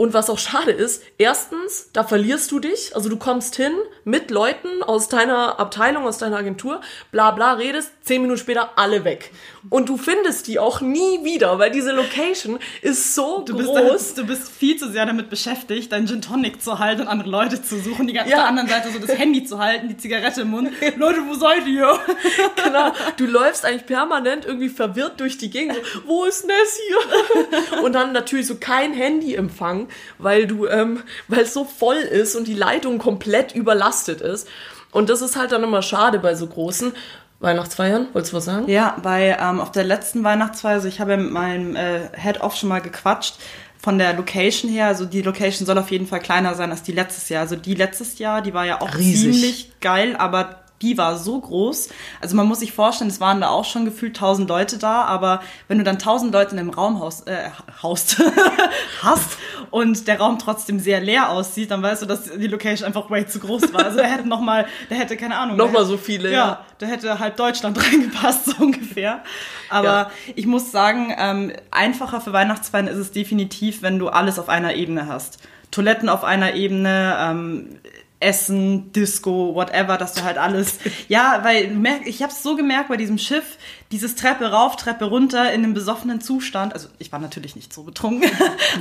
[0.00, 2.96] und was auch schade ist, erstens, da verlierst du dich.
[2.96, 6.80] Also du kommst hin mit Leuten aus deiner Abteilung, aus deiner Agentur,
[7.12, 9.30] bla bla, redest, zehn Minuten später alle weg.
[9.68, 14.14] Und du findest die auch nie wieder, weil diese Location ist so Du bist, groß.
[14.14, 17.28] da, du bist viel zu sehr damit beschäftigt, deinen Gin Tonic zu halten und andere
[17.28, 18.36] Leute zu suchen, die ganze Ja.
[18.38, 20.70] auf der anderen Seite so das Handy zu halten, die Zigarette im Mund.
[20.96, 21.98] Leute, wo seid ihr?
[22.64, 22.92] genau.
[23.18, 25.74] Du läufst eigentlich permanent irgendwie verwirrt durch die Gegend.
[25.74, 27.80] So, wo ist Nessie?
[27.84, 32.46] und dann natürlich so kein Handyempfang, weil du, ähm, weil es so voll ist und
[32.48, 34.48] die Leitung komplett überlastet ist.
[34.92, 36.92] Und das ist halt dann immer schade bei so großen
[37.40, 38.08] Weihnachtsfeiern.
[38.12, 38.68] Wolltest du was sagen?
[38.68, 42.68] Ja, bei ähm, auf der letzten Weihnachtsfeier, also ich habe mit meinem äh, Head-Off schon
[42.68, 43.36] mal gequatscht,
[43.82, 46.92] von der Location her, also die Location soll auf jeden Fall kleiner sein als die
[46.92, 47.40] letztes Jahr.
[47.40, 49.32] Also die letztes Jahr, die war ja auch Riesig.
[49.32, 51.90] ziemlich geil, aber die war so groß.
[52.22, 55.42] Also man muss sich vorstellen, es waren da auch schon gefühlt 1000 Leute da, aber
[55.68, 57.50] wenn du dann 1000 Leute in einem Raum haust, äh,
[57.82, 58.22] haust,
[59.02, 59.36] hast
[59.70, 63.26] und der Raum trotzdem sehr leer aussieht, dann weißt du, dass die Location einfach way
[63.26, 63.84] zu groß war.
[63.84, 66.30] Also er hätte noch mal, der hätte keine Ahnung, Noch der mal hätte- so viele,
[66.30, 66.64] ja, ja.
[66.78, 69.22] da hätte halb Deutschland reingepasst, so ungefähr.
[69.68, 70.10] Aber Ja.
[70.34, 74.74] ich muss sagen, ähm, einfacher für Weihnachtsfeiern ist es definitiv, wenn du alles auf einer
[74.74, 75.38] Ebene hast.
[75.70, 77.78] Toiletten auf einer Ebene, ähm,
[78.20, 80.78] Essen, Disco, whatever, dass du halt alles.
[81.08, 83.56] Ja, weil ich habe es so gemerkt bei diesem Schiff,
[83.92, 86.74] dieses Treppe rauf, Treppe runter in einem besoffenen Zustand.
[86.74, 88.30] Also ich war natürlich nicht so betrunken,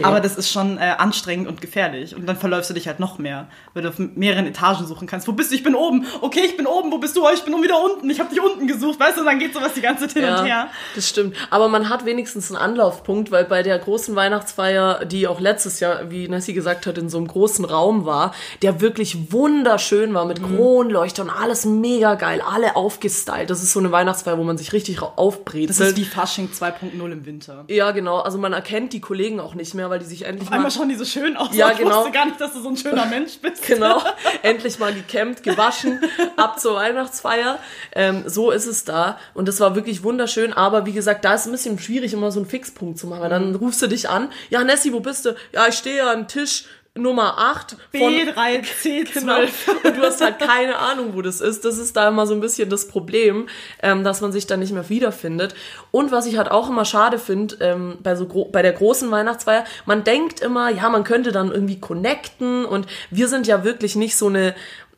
[0.03, 2.15] aber das ist schon äh, anstrengend und gefährlich.
[2.15, 5.27] Und dann verläufst du dich halt noch mehr, weil du auf mehreren Etagen suchen kannst.
[5.27, 5.55] Wo bist du?
[5.55, 6.05] Ich bin oben.
[6.21, 6.91] Okay, ich bin oben.
[6.91, 7.25] Wo bist du?
[7.25, 8.09] Oh, ich bin wieder unten.
[8.09, 8.99] Ich habe dich unten gesucht.
[8.99, 10.67] Weißt du, dann geht sowas die ganze Zeit hin und her.
[10.95, 11.35] das stimmt.
[11.49, 16.11] Aber man hat wenigstens einen Anlaufpunkt, weil bei der großen Weihnachtsfeier, die auch letztes Jahr,
[16.11, 20.27] wie Nessie gesagt hat, in so einem großen Raum war, der wirklich wunderschön war Mhm.
[20.29, 23.49] mit Kronleuchter und alles mega geil, alle aufgestylt.
[23.49, 25.69] Das ist so eine Weihnachtsfeier, wo man sich richtig ra- aufbrezelt.
[25.69, 27.65] Das ist wie Fasching 2.0 im Winter.
[27.67, 28.19] ja, genau.
[28.19, 30.89] Also man erkennt die Kollegen auch nicht mehr, weil die sich endlich mal Einmal schauen
[30.89, 31.49] die so schön aus.
[31.53, 31.99] Ja, ich genau.
[31.99, 33.63] wusste gar nicht, dass du so ein schöner Mensch bist.
[33.67, 34.01] Genau,
[34.41, 35.99] endlich mal gekämmt, gewaschen,
[36.38, 37.59] ab zur Weihnachtsfeier.
[37.93, 39.17] Ähm, so ist es da.
[39.33, 40.53] Und das war wirklich wunderschön.
[40.53, 43.21] Aber wie gesagt, da ist es ein bisschen schwierig, immer so einen Fixpunkt zu machen.
[43.21, 44.29] Weil dann rufst du dich an.
[44.49, 45.35] Ja, Nessie, wo bist du?
[45.53, 46.65] Ja, ich stehe an Tisch
[47.01, 49.09] Nummer 8 von B3, C12.
[49.19, 49.39] Genau.
[49.83, 51.65] Und du hast halt keine Ahnung, wo das ist.
[51.65, 53.47] Das ist da immer so ein bisschen das Problem,
[53.81, 55.55] ähm, dass man sich da nicht mehr wiederfindet.
[55.91, 59.65] Und was ich halt auch immer schade finde, ähm, bei, so bei der großen Weihnachtsfeier,
[59.85, 64.15] man denkt immer, ja, man könnte dann irgendwie connecten und wir sind ja wirklich nicht
[64.15, 64.55] so eine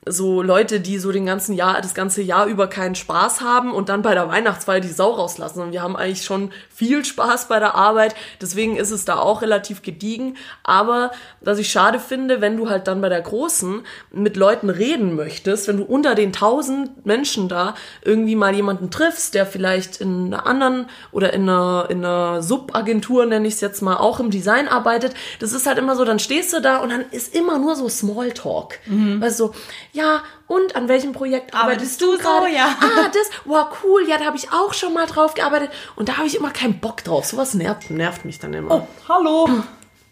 [0.08, 3.88] so Leute, die so den ganzen Jahr, das ganze Jahr über keinen Spaß haben und
[3.88, 5.62] dann bei der Weihnachtsfeier die Sau rauslassen.
[5.62, 8.16] Und wir haben eigentlich schon viel Spaß bei der Arbeit.
[8.42, 10.38] Deswegen ist es da auch relativ gediegen.
[10.64, 15.16] Aber was ich schade finde, wenn du halt dann bei der großen mit Leuten reden
[15.16, 20.34] möchtest, wenn du unter den tausend Menschen da irgendwie mal jemanden triffst, der vielleicht in
[20.34, 24.32] einer anderen oder in einer, in einer Subagentur, nenne ich es jetzt mal, auch im
[24.32, 27.60] Design arbeitet, das ist halt immer so, dann stehst du da und dann ist immer
[27.60, 28.80] nur so Smalltalk.
[29.22, 29.54] Weißt du, so,
[29.94, 32.48] ja, und an welchem Projekt arbeitest, Arbeitest du du gerade?
[32.48, 32.54] so?
[32.56, 32.76] Ja.
[32.82, 36.18] Ah, das, wow, cool, ja, da habe ich auch schon mal drauf gearbeitet und da
[36.18, 37.26] habe ich immer keinen Bock drauf.
[37.26, 38.72] Sowas nervt, nervt mich dann immer.
[38.74, 39.50] Oh, hallo.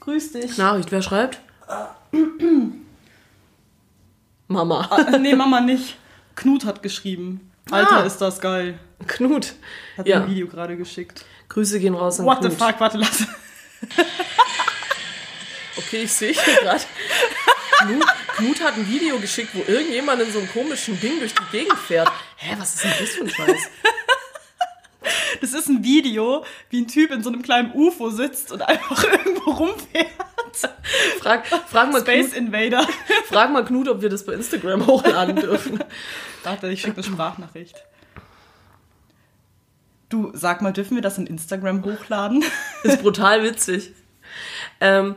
[0.01, 0.57] Grüß dich.
[0.57, 1.39] Nachricht, wer schreibt?
[4.47, 4.87] Mama.
[4.89, 5.95] Ah, nee, Mama nicht.
[6.35, 7.51] Knut hat geschrieben.
[7.69, 8.01] Alter, Ah.
[8.03, 8.79] ist das geil.
[9.07, 9.53] Knut.
[9.97, 10.19] Hat Ja.
[10.19, 11.23] mir ein Video gerade geschickt.
[11.49, 12.51] Grüße gehen raus an What Knut.
[12.51, 13.23] the fuck, warte, lass.
[15.77, 16.81] Okay, ich sehe hier gerade.
[17.79, 18.05] Knut,
[18.39, 21.77] Knut hat ein Video geschickt, wo irgendjemand in so einem komischen Ding durch die Gegend
[21.77, 22.09] fährt.
[22.37, 23.69] Hä, was ist denn das für ein Scheiß?
[25.41, 29.03] Das ist ein Video, wie ein Typ in so einem kleinen UFO sitzt und einfach
[29.11, 30.07] irgendwo rumfährt.
[31.19, 32.87] Frag, frag, mal Space Knut, Invader.
[33.25, 35.83] frag mal Knut, ob wir das bei Instagram hochladen dürfen.
[36.43, 37.75] Warte, ich schicke eine Sprachnachricht.
[40.09, 42.43] Du, sag mal, dürfen wir das in Instagram hochladen?
[42.83, 43.93] Ist brutal witzig.
[44.81, 45.15] Ähm,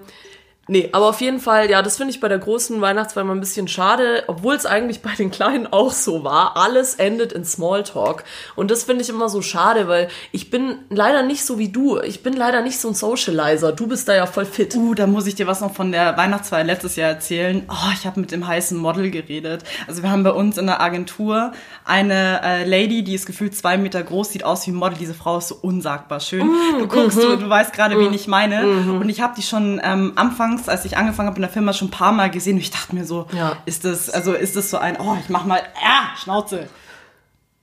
[0.73, 3.41] nee, aber auf jeden Fall, ja, das finde ich bei der großen Weihnachtsfeier mal ein
[3.41, 6.57] bisschen schade, obwohl es eigentlich bei den kleinen auch so war.
[6.57, 8.25] Alles endet in Smalltalk.
[8.57, 12.01] Und das finde ich immer so schade, weil ich bin leider nicht so wie du.
[12.01, 13.73] Ich bin leider nicht so ein Socializer.
[13.73, 14.75] Du bist da ja voll fit.
[14.75, 17.65] Uh, da muss ich dir was noch von der Weihnachtsfeier letztes Jahr erzählen.
[17.69, 19.65] Oh, ich habe mit dem heißen Model geredet.
[19.87, 21.53] Also wir haben bei uns in der Agentur
[21.85, 24.97] eine äh, Lady, die ist gefühlt zwei Meter groß, sieht aus wie ein Model.
[24.99, 26.51] Diese Frau ist so unsagbar schön.
[26.79, 28.63] du guckst, du, du weißt gerade, wen ich meine.
[28.63, 31.73] Und ich habe die schon ähm, anfangs anfangs, als ich angefangen habe in der Firma,
[31.73, 32.55] schon ein paar Mal gesehen.
[32.55, 33.57] Und ich dachte mir so, Ja.
[33.67, 36.69] ist das, also ist das so ein, oh, ich mach mal, ja, Schnauze.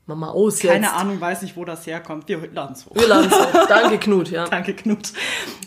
[0.06, 0.72] Mama aus jetzt.
[0.74, 2.28] Keine Ahnung, weiß nicht, wo das herkommt.
[2.28, 2.96] Wir laden es hoch.
[2.96, 3.48] Wir laden's hoch.
[3.70, 4.46] Danke, Knut, ja.
[4.46, 5.14] Danke, Knut.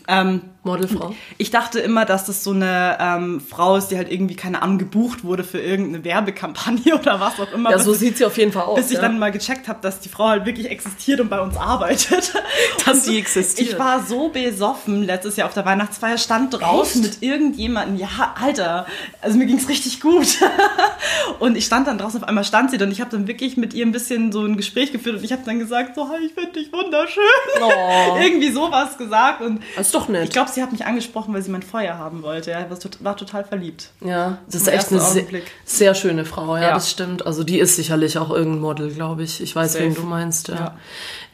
[0.08, 1.14] Ähm, Modelfrau.
[1.38, 4.78] ich dachte immer, dass das so eine ähm, Frau ist, die halt irgendwie, keine Ahnung,
[4.78, 7.70] gebucht wurde für irgendeine Werbekampagne oder was auch immer.
[7.70, 8.76] Ja, so ich- sieht sie auf jeden Fall aus.
[8.76, 9.02] Bis ich ja.
[9.02, 12.32] dann mal gecheckt habe, dass die Frau halt wirklich existiert und bei uns arbeitet.
[12.84, 13.70] Dass sie existiert.
[13.70, 17.96] Ich war so besoffen letztes Jahr auf der Weihnachtsfeier, stand draußen mit irgendjemandem.
[17.96, 18.86] Ja, Alter,
[19.20, 20.38] also mir ging's richtig gut.
[21.38, 23.56] und ich stand dann draußen, auf einmal stand sie dann und ich habe dann wirklich
[23.56, 26.24] mit ihr ein bisschen so ein Gespräch geführt und ich habe dann gesagt, so, hi,
[26.26, 27.22] ich finde dich wunderschön.
[27.62, 28.16] Oh.
[28.20, 30.24] Irgendwie sowas gesagt und Das ist doch nett.
[30.24, 32.50] ich glaube, sie hat mich angesprochen, weil sie mein Feuer haben wollte.
[32.50, 33.90] Ja, war, tot- war total verliebt.
[34.00, 35.24] Ja, das ist echt eine sehr,
[35.64, 36.74] sehr schöne Frau, ja, Ja.
[36.74, 37.26] das stimmt.
[37.26, 39.40] Also die ist sicherlich auch irgendein Model, glaube ich.
[39.40, 39.84] Ich weiß, Safe.
[39.84, 40.54] wen du meinst, ja.
[40.54, 40.76] Ja,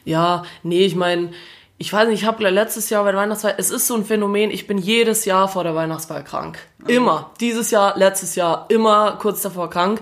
[0.04, 0.42] Ja.
[0.62, 1.31] nee, ich meine,
[1.81, 4.50] ich weiß nicht, ich habe letztes Jahr bei der Weihnachtsfeier, es ist so ein Phänomen,
[4.50, 6.59] ich bin jedes Jahr vor der Weihnachtsfeier krank.
[6.87, 7.33] Immer.
[7.41, 10.01] Dieses Jahr, letztes Jahr, immer kurz davor krank.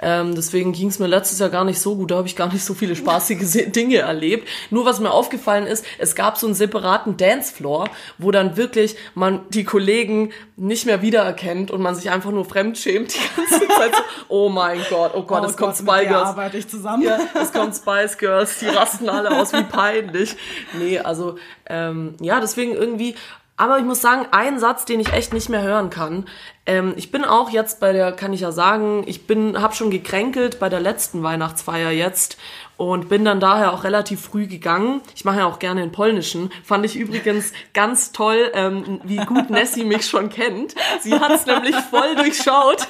[0.00, 2.10] Ähm, deswegen ging es mir letztes Jahr gar nicht so gut.
[2.10, 4.48] Da habe ich gar nicht so viele spaßige Dinge erlebt.
[4.70, 9.48] Nur was mir aufgefallen ist, es gab so einen separaten Dancefloor, wo dann wirklich man
[9.50, 13.94] die Kollegen nicht mehr wiedererkennt und man sich einfach nur fremdschämt die ganze Zeit.
[13.94, 16.28] So, oh mein Gott, oh Gott, es kommt mit der Spy Girls.
[16.28, 17.04] arbeite ich zusammen.
[17.04, 20.36] Ja, es kommt Spice Girls, die rasten alle aus, wie peinlich.
[20.78, 21.36] Nee, also,
[21.66, 23.14] ähm, ja, deswegen irgendwie.
[23.58, 26.26] Aber ich muss sagen, ein Satz, den ich echt nicht mehr hören kann.
[26.66, 29.90] Ähm, ich bin auch jetzt bei der, kann ich ja sagen, ich bin, hab schon
[29.90, 32.36] gekränkelt bei der letzten Weihnachtsfeier jetzt
[32.76, 35.00] und bin dann daher auch relativ früh gegangen.
[35.14, 36.50] Ich mache ja auch gerne den polnischen.
[36.64, 40.74] Fand ich übrigens ganz toll, ähm, wie gut Nessie mich schon kennt.
[41.00, 42.86] Sie hat es nämlich voll durchschaut,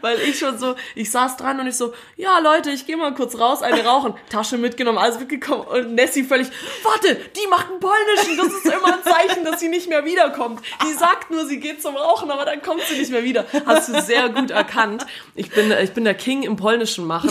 [0.00, 3.14] weil ich schon so, ich saß dran und ich so, ja Leute, ich gehe mal
[3.14, 6.48] kurz raus, eine rauchen, Tasche mitgenommen, alles mitgekommen und Nessie völlig,
[6.82, 10.60] warte, die macht einen polnischen, das ist immer ein Zeichen, dass sie nicht mehr wiederkommt.
[10.86, 13.46] Die sagt nur, sie geht zum Rauchen, aber dann kommt sie nicht mehr wieder.
[13.64, 15.06] Hast du sehr gut erkannt.
[15.34, 17.30] Ich bin, ich bin der King im polnischen machen.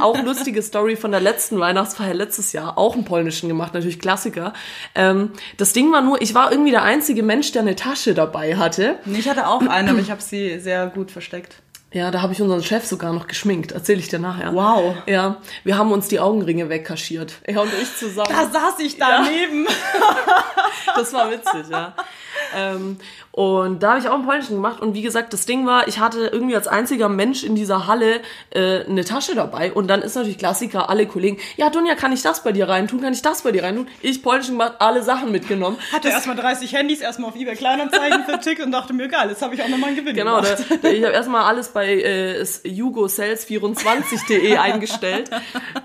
[0.00, 1.29] Auch lustige Story von der letzten
[1.60, 4.52] Weihnachtsfeier letztes Jahr, auch einen polnischen gemacht, natürlich Klassiker.
[4.94, 8.56] Ähm, das Ding war nur, ich war irgendwie der einzige Mensch, der eine Tasche dabei
[8.56, 8.98] hatte.
[9.06, 11.56] Ich hatte auch eine, aber ich habe sie sehr gut versteckt.
[11.92, 13.72] Ja, da habe ich unseren Chef sogar noch geschminkt.
[13.72, 14.54] Erzähle ich dir nachher.
[14.54, 14.94] Wow.
[15.06, 17.34] Ja, wir haben uns die Augenringe wegkaschiert.
[17.42, 18.28] Er und ich zusammen.
[18.30, 19.66] Da saß ich daneben.
[20.94, 21.94] Das war witzig, ja.
[22.56, 22.98] Ähm,
[23.32, 24.80] und da habe ich auch einen polnischen gemacht.
[24.80, 28.20] Und wie gesagt, das Ding war, ich hatte irgendwie als einziger Mensch in dieser Halle
[28.50, 29.72] äh, eine Tasche dabei.
[29.72, 33.00] Und dann ist natürlich Klassiker, alle Kollegen, ja, Dunja, kann ich das bei dir reintun?
[33.00, 33.88] Kann ich das bei dir reintun?
[34.02, 35.78] Ich polnischen gemacht, alle Sachen mitgenommen.
[35.92, 39.54] Hatte erstmal 30 Handys, erstmal auf eBay Kleinanzeigen vertickt und dachte mir, geil, jetzt habe
[39.54, 40.64] ich auch nochmal einen Gewinn Genau, gemacht.
[40.82, 45.30] da, ich habe erstmal alles bei äh, jugosales24.de eingestellt.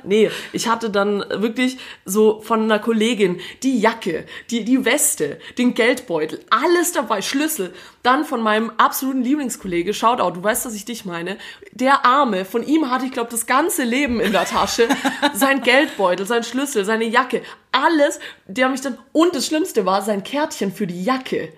[0.04, 5.73] Nee, ich hatte dann wirklich so von einer Kollegin die Jacke, die, die Weste, den
[5.73, 7.74] Geldbeutel, alles dabei, Schlüssel.
[8.06, 11.39] Dann von meinem absoluten Lieblingskollege, Shoutout, du weißt, dass ich dich meine,
[11.72, 14.88] der Arme, von ihm hatte ich, glaube das ganze Leben in der Tasche.
[15.34, 17.41] sein Geldbeutel, sein Schlüssel, seine Jacke,
[17.72, 18.20] alles.
[18.46, 21.52] Der mich dann, und das Schlimmste war sein Kärtchen für die Jacke.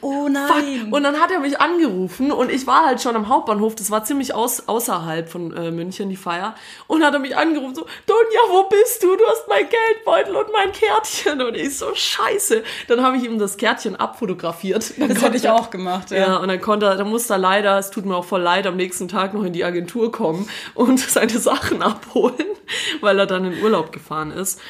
[0.00, 0.92] Oh Fuck.
[0.92, 4.04] Und dann hat er mich angerufen und ich war halt schon am Hauptbahnhof, das war
[4.04, 6.54] ziemlich aus, außerhalb von äh, München, die Feier.
[6.86, 9.16] Und hat er mich angerufen, so, Donja, wo bist du?
[9.16, 11.40] Du hast mein Geldbeutel und mein Kärtchen.
[11.40, 12.62] Und ich so, scheiße.
[12.88, 14.98] Dann habe ich ihm das Kärtchen abfotografiert.
[14.98, 16.18] Dann Das hätte ich auch gemacht, ja.
[16.18, 18.66] Ja, und dann konnte er, dann musste er leider, es tut mir auch voll leid,
[18.66, 22.46] am nächsten Tag noch in die Agentur kommen und seine Sachen abholen,
[23.00, 24.60] weil er dann in Urlaub gefahren ist.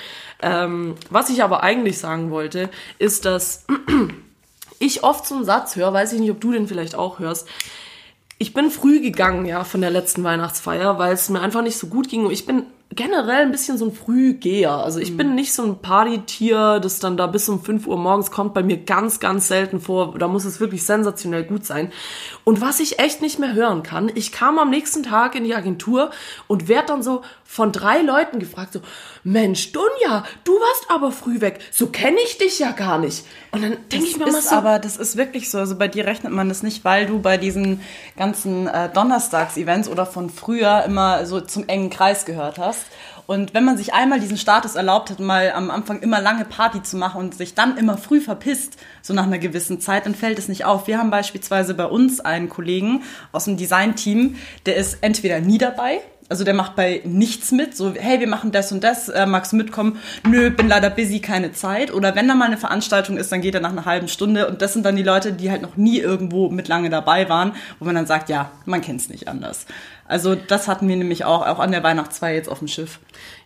[0.43, 3.65] Ähm, was ich aber eigentlich sagen wollte, ist, dass
[4.79, 7.49] ich oft so einen Satz höre, weiß ich nicht, ob du den vielleicht auch hörst.
[8.39, 11.87] Ich bin früh gegangen, ja, von der letzten Weihnachtsfeier, weil es mir einfach nicht so
[11.87, 12.27] gut ging.
[12.27, 12.65] Und ich bin
[12.97, 14.73] generell ein bisschen so ein Frühgeher.
[14.73, 18.31] Also ich bin nicht so ein Partytier, das dann da bis um 5 Uhr morgens
[18.31, 20.19] kommt, bei mir ganz, ganz selten vor.
[20.19, 21.93] Da muss es wirklich sensationell gut sein.
[22.45, 25.55] Und was ich echt nicht mehr hören kann, ich kam am nächsten Tag in die
[25.55, 26.11] Agentur
[26.49, 28.81] und werd dann so von drei Leuten gefragt, so,
[29.25, 31.61] Mensch, Dunja, du warst aber früh weg.
[31.71, 33.25] So kenne ich dich ja gar nicht.
[33.53, 35.59] Und dann denke ich mir ist so, aber das ist wirklich so.
[35.59, 37.81] Also bei dir rechnet man das nicht, weil du bei diesen
[38.17, 42.87] ganzen äh, Donnerstags-Events oder von früher immer so zum engen Kreis gehört hast.
[43.27, 46.83] Und wenn man sich einmal diesen Status erlaubt hat, mal am Anfang immer lange Party
[46.83, 50.39] zu machen und sich dann immer früh verpisst, so nach einer gewissen Zeit, dann fällt
[50.39, 50.87] es nicht auf.
[50.87, 56.01] Wir haben beispielsweise bei uns einen Kollegen aus dem Design-Team, der ist entweder nie dabei,
[56.29, 59.53] also der macht bei nichts mit, so hey, wir machen das und das, äh, magst
[59.53, 59.99] du mitkommen?
[60.29, 61.93] Nö, bin leider busy, keine Zeit.
[61.93, 64.63] Oder wenn da mal eine Veranstaltung ist, dann geht er nach einer halben Stunde und
[64.63, 67.85] das sind dann die Leute, die halt noch nie irgendwo mit lange dabei waren, wo
[67.85, 69.67] man dann sagt, ja, man kennt's nicht anders.
[70.09, 72.99] Also das hatten wir nämlich auch, auch an der Weihnachtsfeier jetzt auf dem Schiff.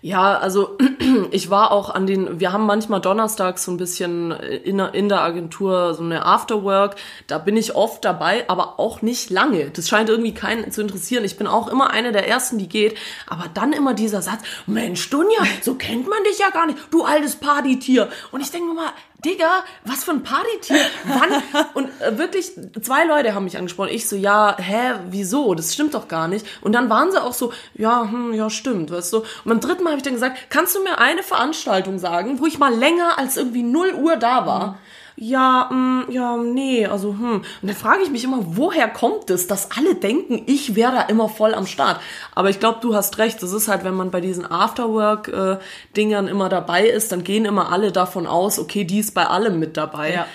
[0.02, 0.76] Ja, also
[1.30, 5.08] ich war auch an den, wir haben manchmal donnerstags so ein bisschen in, der- in
[5.08, 6.96] der Agentur so eine Afterwork,
[7.26, 9.70] da bin ich oft dabei, aber auch nicht lange.
[9.70, 11.24] Das scheint irgendwie keinen zu interessieren.
[11.24, 12.96] Ich bin auch immer eine der Ersten, die geht,
[13.26, 17.04] aber dann immer dieser Satz, Mensch, Dunja, so kennt man dich ja gar nicht, du
[17.04, 18.08] altes Partytier.
[18.32, 18.90] Und ich denke mir mal,
[19.24, 20.80] Digga, was für ein Partytier?
[21.04, 21.66] Wann?
[21.74, 22.52] Und äh, wirklich,
[22.82, 23.90] zwei Leute haben mich angesprochen.
[23.92, 25.54] Ich so, ja, hä, wieso?
[25.54, 26.46] Das stimmt doch gar nicht.
[26.60, 29.18] Und dann waren sie auch so, ja, hm, ja, stimmt, weißt du.
[29.18, 32.46] Und beim dritten Mal habe ich dann gesagt, kannst du mir eine Veranstaltung sagen, wo
[32.46, 34.78] ich mal länger als irgendwie 0 Uhr da war?
[35.22, 37.42] Ja, hm, ja, nee, also, hm.
[37.42, 41.02] Und dann frage ich mich immer, woher kommt es, dass alle denken, ich wäre da
[41.02, 42.00] immer voll am Start.
[42.34, 43.42] Aber ich glaube, du hast recht.
[43.42, 47.92] Das ist halt, wenn man bei diesen Afterwork-Dingern immer dabei ist, dann gehen immer alle
[47.92, 50.14] davon aus, okay, die ist bei allem mit dabei.
[50.14, 50.26] Ja.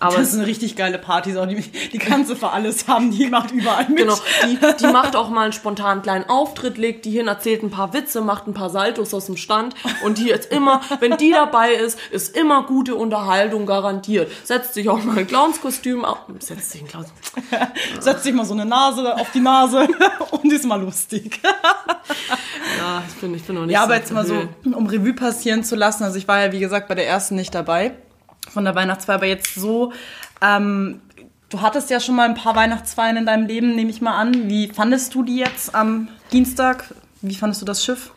[0.00, 3.10] Aber das ist eine richtig geile Party, so, die, die kannst du für alles haben,
[3.10, 3.98] die macht überall mit.
[3.98, 7.70] Genau, die, die macht auch mal einen spontanen kleinen Auftritt, legt die hin, erzählt ein
[7.70, 11.32] paar Witze, macht ein paar Saltos aus dem Stand und die jetzt immer, wenn die
[11.32, 14.32] dabei ist, ist immer gute Unterhaltung garantiert.
[14.42, 17.08] Setzt sich auch mal ein Clownskostüm auf, setzt sich ein Clowns.
[18.00, 19.86] Setzt sich mal so eine Nase auf die Nase
[20.30, 21.40] und ist mal lustig.
[22.78, 25.12] Ja, ich bin, ich bin noch nicht Ja, aber so jetzt mal so, um Revue
[25.12, 26.04] passieren zu lassen.
[26.04, 27.92] Also ich war ja, wie gesagt, bei der ersten nicht dabei
[28.48, 29.92] von der Weihnachtsfeier, aber jetzt so,
[30.40, 31.00] ähm,
[31.50, 34.48] du hattest ja schon mal ein paar Weihnachtsfeiern in deinem Leben, nehme ich mal an.
[34.48, 36.94] Wie fandest du die jetzt am Dienstag?
[37.22, 38.12] Wie fandest du das Schiff?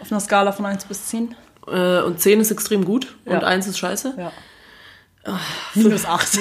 [0.00, 1.34] Auf einer Skala von 1 bis 10?
[1.68, 3.38] Äh, und 10 ist extrem gut und Ja.
[3.40, 4.14] 1 ist scheiße.
[4.18, 4.32] Ja.
[5.74, 6.38] Minus 8.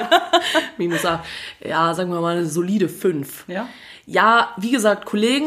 [0.78, 1.22] Minus 8.
[1.60, 3.44] Ja, sagen wir mal eine solide 5.
[3.48, 3.68] ja?
[4.06, 5.46] Ja, wie gesagt, Kollegen,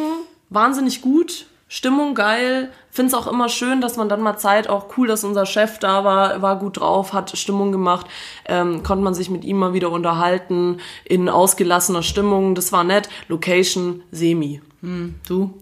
[0.49, 2.71] wahnsinnig gut, Stimmung geil.
[2.89, 6.03] Find's auch immer schön, dass man dann mal Zeit, auch cool, dass unser Chef da
[6.03, 8.07] war, war gut drauf, hat Stimmung gemacht,
[8.45, 13.07] ähm, konnte man sich mit ihm mal wieder unterhalten, in ausgelassener Stimmung, das war nett.
[13.27, 14.61] Location, semi.
[14.81, 15.53] Hm, du?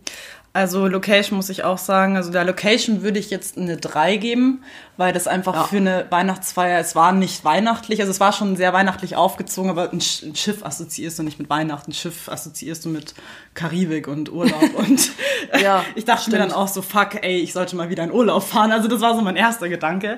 [0.58, 4.64] Also Location muss ich auch sagen, also der Location würde ich jetzt eine 3 geben,
[4.98, 5.64] weil das einfach Ja.
[5.66, 9.92] für eine Weihnachtsfeier, es war nicht weihnachtlich, also es war schon sehr weihnachtlich aufgezogen, aber
[9.94, 13.14] ein, Sch ein Schiff assoziierst du nicht mit Weihnachten, ein Schiff assoziierst du mit
[13.54, 15.12] Karibik und Urlaub und
[15.62, 16.52] Ja, ich dachte mir stimmt.
[16.54, 19.14] dann auch so, fuck, ey, ich sollte mal wieder in Urlaub fahren, also das war
[19.14, 20.18] so mein erster Gedanke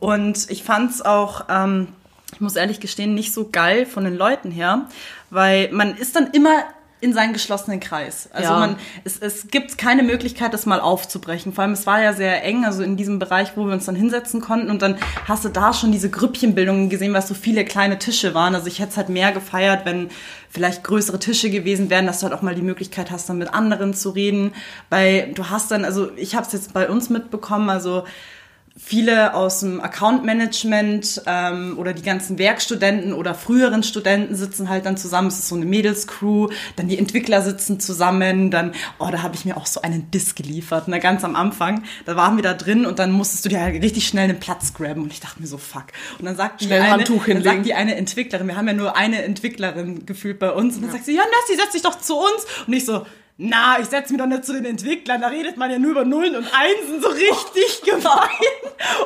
[0.00, 1.88] und ich fand's auch, ähm,
[2.34, 4.82] ich muss ehrlich gestehen, nicht so geil von den Leuten her,
[5.30, 6.64] weil man ist dann immer
[7.00, 8.28] in seinen geschlossenen Kreis.
[8.32, 8.58] Also Ja.
[8.58, 11.52] man, es, es gibt keine Möglichkeit, das mal aufzubrechen.
[11.52, 13.94] Vor allem, es war ja sehr eng, also in diesem Bereich, wo wir uns dann
[13.94, 14.68] hinsetzen konnten.
[14.68, 18.34] Und dann hast du da schon diese Grüppchenbildungen gesehen, weil es so viele kleine Tische
[18.34, 18.54] waren.
[18.54, 20.10] Also ich hätte es halt mehr gefeiert, wenn
[20.50, 23.54] vielleicht größere Tische gewesen wären, dass du halt auch mal die Möglichkeit hast, dann mit
[23.54, 24.52] anderen zu reden.
[24.90, 28.04] Weil du hast dann, also ich habe es jetzt bei uns mitbekommen, also
[28.78, 34.86] viele aus dem Account Management ähm, oder die ganzen Werkstudenten oder früheren Studenten sitzen halt
[34.86, 35.28] dann zusammen.
[35.28, 36.48] Es ist so eine Mädelscrew.
[36.76, 38.50] Dann die Entwickler sitzen zusammen.
[38.50, 40.86] Dann, oh, da habe ich mir auch so einen Disk geliefert.
[40.86, 41.82] Ne, ganz am Anfang.
[42.06, 44.72] Da waren wir da drin und dann musstest du dir halt richtig schnell einen Platz
[44.72, 45.02] grabben.
[45.02, 45.86] Und ich dachte mir so, fuck.
[46.18, 48.96] Und dann sagt Schnell die eine, dann sagt die eine Entwicklerin, wir haben ja nur
[48.96, 50.76] eine Entwicklerin gefühlt bei uns.
[50.76, 52.46] Und dann sagt sie, ja, Nassi, setz dich doch zu uns.
[52.66, 53.04] Und ich so,
[53.40, 56.04] na, ich setz mich doch nicht zu den Entwicklern, da redet man ja nur über
[56.04, 58.28] Nullen und Einsen, so richtig gemein.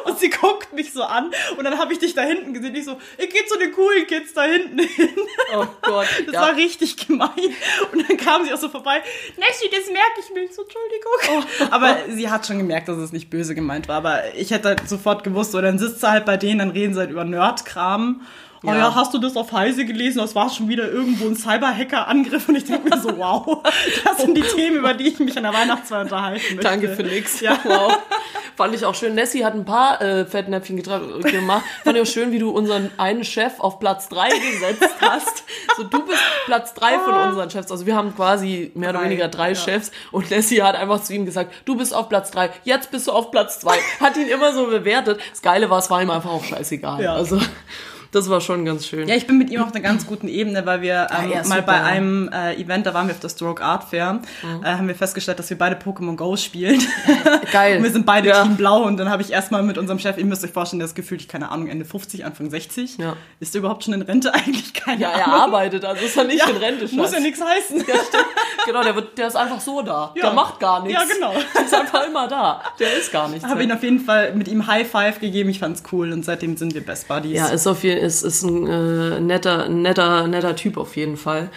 [0.07, 2.75] Und sie guckt mich so an und dann habe ich dich da hinten gesehen.
[2.75, 5.11] Ich so, ich geh zu den coolen Kids da hinten hin.
[5.55, 6.07] Oh Gott.
[6.27, 6.41] Das ja.
[6.41, 7.29] war richtig gemein.
[7.93, 9.03] Und dann kam sie auch so vorbei.
[9.37, 10.49] Nessie, das merke ich mir.
[10.51, 11.13] So, Entschuldigung.
[11.29, 11.67] Oh.
[11.71, 13.97] Aber sie hat schon gemerkt, dass es nicht böse gemeint war.
[13.97, 16.95] Aber ich hätte halt sofort gewusst, so, dann sitzt sie halt bei denen, dann reden
[16.95, 18.23] sie halt über Nerdkram.
[18.65, 18.77] Oh ja.
[18.77, 18.95] Ja.
[18.95, 20.19] hast du das auf Heise gelesen?
[20.19, 22.49] Das war schon wieder irgendwo ein Cyberhacker-Angriff.
[22.49, 23.63] Und ich denke mir so, wow,
[24.05, 26.63] das sind die Themen, über die ich mich an der Weihnachtsfeier unterhalten möchte.
[26.63, 27.41] Danke für nix.
[27.41, 27.59] Ja.
[27.73, 27.97] Wow.
[28.57, 29.15] Fand ich auch schön.
[29.15, 31.65] Nessie hat ein paar äh, Fettnäpfchen gemacht.
[31.85, 35.45] Fand ich auch schön, wie du unseren einen Chef auf Platz drei gesetzt hast.
[35.77, 37.71] So, du bist Platz drei von unseren Chefs.
[37.71, 39.55] Also wir haben quasi mehr oder Drei, weniger drei ja.
[39.55, 39.91] Chefs.
[40.11, 42.51] Und Nessie hat einfach zu ihm gesagt, du bist auf Platz drei.
[42.65, 43.79] Jetzt bist du auf Platz zwei.
[44.01, 45.21] Hat ihn immer so bewertet.
[45.31, 47.03] Das Geile war, es war ihm einfach auch scheißegal.
[47.03, 47.15] Ja.
[47.15, 47.41] Also
[48.13, 49.09] das war schon ganz schön.
[49.09, 51.49] Ja, ich bin mit ihm auf einer ganz guten Ebene, weil wir ähm, er ist
[51.49, 54.21] mal bei einem äh, Event, da waren wir auf der Stroke Art Fair,
[54.63, 56.81] äh, haben wir festgestellt, dass wir beide Pokémon Go spielen.
[57.53, 57.79] Geil.
[57.79, 58.43] Und wir sind beide Ja.
[58.45, 60.87] Team Blau und dann habe ich erstmal mit unserem Chef, ihr müsst euch vorstellen, der
[60.87, 62.99] ist gefühlt, ich keine Ahnung, Ende 50, Anfang 60.
[62.99, 63.17] Ja.
[63.41, 64.33] Ist der überhaupt schon in Rente?
[64.35, 65.41] Eigentlich keine Ja, er Ahnung.
[65.41, 66.85] arbeitet, also ist er nicht in Rente.
[66.95, 67.13] Muss Schatz.
[67.15, 67.79] ja nichts heißen.
[67.79, 68.27] Ja, stimmt.
[68.67, 70.13] Genau, der, wird, der ist einfach so da.
[70.15, 70.23] Ja.
[70.27, 71.01] Der macht gar nichts.
[71.01, 71.33] Ja, genau.
[71.57, 72.63] Der ist einfach immer da.
[72.79, 73.45] Der ist gar nichts.
[73.47, 76.57] Habe ihn auf jeden Fall mit ihm High Five gegeben, ich fand's cool und seitdem
[76.57, 77.37] sind wir Best Buddies.
[77.39, 81.51] Ja, ist auf jeden ist, ist ein äh, netter, netter, netter Typ auf jeden Fall.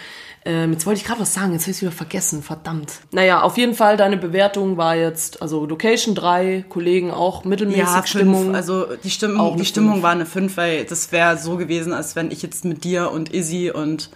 [0.44, 2.92] Ähm, jetzt wollte ich gerade was sagen, jetzt habe ich wieder vergessen, verdammt.
[3.10, 8.06] Naja, auf jeden Fall, deine Bewertung war jetzt, also Location 3, Kollegen auch mittelmäßig, Ja,
[8.06, 8.34] Stimmung.
[8.42, 8.54] Stimmung.
[8.54, 10.02] Also die Stimmung, die Stimmung Fünf.
[10.04, 13.34] war eine 5, weil das wäre so gewesen, als wenn ich jetzt mit dir und
[13.34, 14.10] Izzy und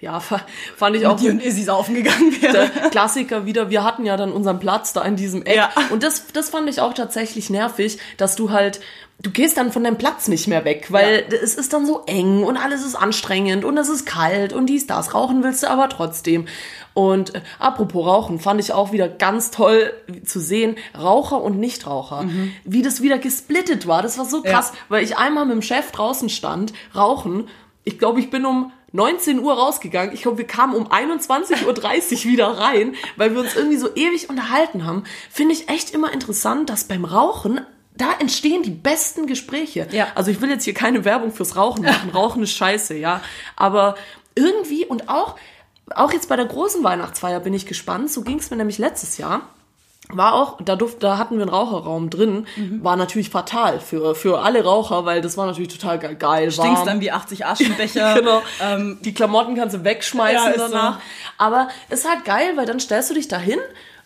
[0.00, 0.42] ja, fa-
[0.76, 2.70] fand ich auch Die und Izzy saufen gegangen wäre.
[2.90, 3.68] Klassiker wieder.
[3.70, 5.56] Wir hatten ja dann unseren Platz da in diesem Eck.
[5.56, 5.70] Ja.
[5.90, 8.80] Und das, das fand ich auch tatsächlich nervig, dass du halt,
[9.20, 12.44] du gehst dann von deinem Platz nicht mehr weg, weil es ist dann so eng
[12.44, 15.14] und alles ist anstrengend und es ist kalt und dies, das.
[15.14, 16.46] Rauchen willst du aber trotzdem.
[16.94, 19.92] Und äh, apropos Rauchen, fand ich auch wieder ganz toll
[20.24, 22.24] zu sehen, Raucher und Nichtraucher.
[22.64, 24.02] Wie das wieder gesplittet war.
[24.02, 27.48] Das war so krass, weil ich einmal mit dem Chef draußen stand, rauchen.
[27.84, 30.14] Ich glaube, ich bin um 19 Uhr rausgegangen.
[30.14, 34.30] Ich glaube, wir kamen um 21.30 Uhr wieder rein, weil wir uns irgendwie so ewig
[34.30, 35.04] unterhalten haben.
[35.30, 37.60] Finde ich echt immer interessant, dass beim Rauchen
[37.98, 39.86] da entstehen die besten Gespräche.
[39.90, 40.06] Ja.
[40.14, 42.10] Also ich will jetzt hier keine Werbung fürs Rauchen machen.
[42.14, 43.20] Rauchen ist scheiße, ja.
[43.56, 43.96] Aber
[44.34, 45.36] irgendwie und auch,
[45.94, 48.10] auch jetzt bei der großen Weihnachtsfeier bin ich gespannt.
[48.10, 49.42] So ging es mir nämlich letztes Jahr.
[50.10, 52.82] War auch, da, durfte, da hatten wir einen Raucherraum drin, Mhm.
[52.82, 56.50] war natürlich fatal für, für alle Raucher, weil das war natürlich total ge- geil.
[56.50, 56.86] Stinkst warm.
[56.86, 58.14] dann wie 80 Aschenbecher.
[58.18, 58.40] genau.
[58.62, 60.68] Ähm, die Klamotten kannst du wegschmeißen Ja, ist so.
[60.72, 61.00] danach.
[61.36, 63.58] Aber es ist halt geil, weil dann stellst du dich dahin,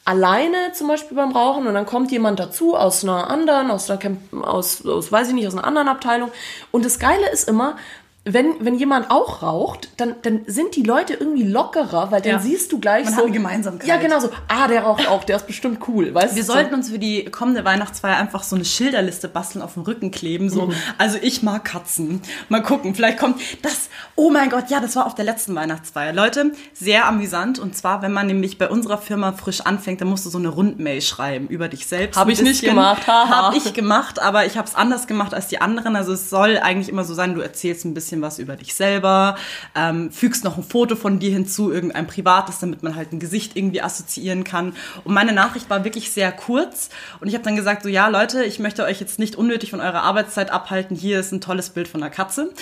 [0.04, 4.16] alleine zum Beispiel beim Rauchen und dann kommt jemand dazu aus einer anderen, aus einer
[4.42, 6.32] aus, aus, weiß ich nicht, aus einer anderen Abteilung.
[6.70, 7.76] Und das Geile ist immer,
[8.24, 12.38] wenn, wenn jemand auch raucht, dann, dann sind die Leute irgendwie lockerer, weil dann Ja.
[12.38, 13.18] siehst du gleich Man so.
[13.18, 13.88] hat eine Gemeinsamkeit.
[13.88, 14.28] Ja, genau so.
[14.46, 16.14] Ah, der raucht auch, der ist bestimmt cool.
[16.14, 16.46] Weißt Wir du?
[16.52, 20.50] sollten uns für die kommende Weihnachtsfeier einfach so eine Schilderliste basteln, auf dem Rücken kleben.
[20.50, 20.74] So, Mhm.
[20.98, 22.22] also ich mag Katzen.
[22.48, 23.88] Mal gucken, vielleicht kommt das.
[24.14, 26.12] Oh mein Gott, ja, das war auf der letzten Weihnachtsfeier.
[26.12, 27.58] Leute, sehr amüsant.
[27.58, 30.48] Und zwar, wenn man nämlich bei unserer Firma frisch anfängt, dann musst du so eine
[30.48, 32.16] Rundmail schreiben über dich selbst.
[32.16, 33.48] Hab ein ich nicht gemacht, haha.
[33.48, 35.96] Hab ich gemacht, aber ich habe es anders gemacht als die anderen.
[35.96, 39.36] Also es soll eigentlich immer so sein, du erzählst ein bisschen was über dich selber,
[39.74, 43.56] ähm, fügst noch ein Foto von dir hinzu, irgendein privates, damit man halt ein Gesicht
[43.56, 44.74] irgendwie assoziieren kann.
[45.04, 46.90] Und meine Nachricht war wirklich sehr kurz
[47.20, 49.80] und ich habe dann gesagt, so ja Leute, ich möchte euch jetzt nicht unnötig von
[49.80, 50.96] eurer Arbeitszeit abhalten.
[50.96, 52.52] Hier ist ein tolles Bild von einer Katze,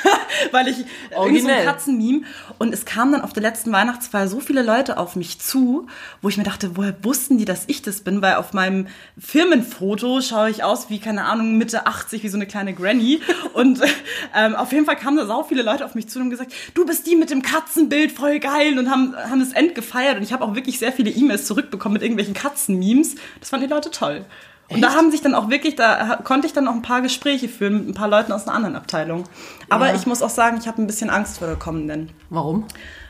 [0.50, 1.64] weil ich irgendwie so ein.
[1.64, 2.22] Katzenmeme
[2.58, 5.86] und es kamen dann auf der letzten Weihnachtsfeier so viele Leute auf mich zu,
[6.22, 8.22] wo ich mir dachte, woher wussten die, dass ich das bin?
[8.22, 8.86] Weil auf meinem
[9.18, 13.20] Firmenfoto schaue ich aus wie, keine Ahnung, Mitte 80, wie so eine kleine Granny.
[13.52, 13.80] Und
[14.34, 16.52] ähm, auf jeden Fall kamen da sau viele Leute auf mich zu und haben gesagt,
[16.74, 18.78] du bist die mit dem Katzenbild, voll geil.
[18.78, 20.16] Und haben, haben das End gefeiert.
[20.16, 23.14] Und ich habe auch wirklich sehr viele E-Mails zurückbekommen mit irgendwelchen Katzenmemes.
[23.40, 24.24] Das fanden die Leute toll.
[24.68, 27.48] Und da haben sich dann auch wirklich, da konnte ich dann auch ein paar Gespräche
[27.48, 29.24] führen mit ein paar Leuten aus einer anderen Abteilung.
[29.68, 32.66] Aber ich muss auch sagen, ich habe ein bisschen Angst vor der kommenden Warum?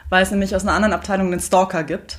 [0.08, 2.18] weil es nämlich aus einer anderen Abteilung einen Stalker gibt,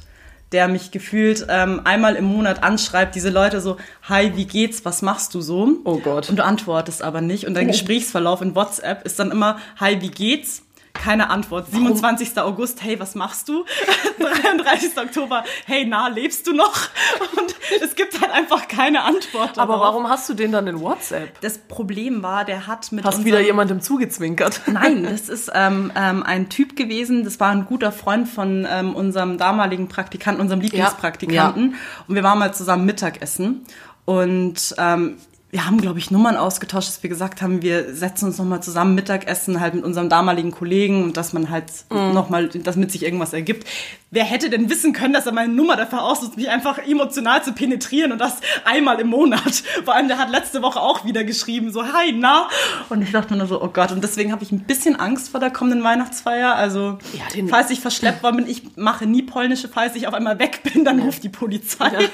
[0.52, 5.02] der mich gefühlt ähm, einmal im Monat anschreibt, diese Leute so, hi, wie geht's, was
[5.02, 5.80] machst du so?
[5.84, 6.30] Oh Gott.
[6.30, 7.45] Und du antwortest aber nicht.
[7.45, 10.64] Und dein Gesprächsverlauf in WhatsApp ist dann immer, hi, wie geht's?
[11.02, 11.72] Keine Antwort.
[11.72, 12.38] 27.
[12.39, 13.66] August, hey, was machst du?
[14.20, 14.98] 33.
[14.98, 16.89] Oktober, hey, na, lebst du noch?
[17.38, 19.58] Und es gibt halt einfach keine Antwort.
[19.58, 19.93] Aber darauf.
[19.93, 21.39] warum hast du den dann in WhatsApp?
[21.41, 24.62] Das Problem war, der hat mit Hast wieder jemandem zugezwinkert?
[24.68, 28.95] Nein, das ist ähm, ähm, ein Typ gewesen, das war ein guter Freund von ähm,
[28.95, 31.76] unserem damaligen Praktikanten, unserem Lieblingspraktikanten.
[32.08, 33.66] Und wir waren mal zusammen Mittagessen.
[34.06, 35.18] Und ähm,
[35.50, 38.95] wir haben, glaube ich, Nummern ausgetauscht, dass wir gesagt haben, wir setzen uns nochmal zusammen
[38.95, 42.14] Mittagessen halt mit unserem damaligen Kollegen und dass man halt Mhm.
[42.14, 43.66] nochmal, damit sich irgendwas ergibt.
[44.10, 47.51] Wer hätte denn wissen können, dass er meine Nummer dafür ausnutzt, mich einfach emotional zu
[47.51, 49.64] penetrieren und das einmal im Monat.
[49.84, 52.47] Vor allem, der hat letzte Woche auch wieder geschrieben, so, hi, na?
[52.88, 53.91] Und ich dachte mir nur so, oh Gott.
[53.91, 56.55] Und deswegen habe ich ein bisschen Angst vor der kommenden Weihnachtsfeier.
[56.55, 60.39] Also, Ja, falls ich verschleppt worden bin, ich mache nie polnische, falls ich auf einmal
[60.39, 61.91] weg bin, dann ruft die Polizei.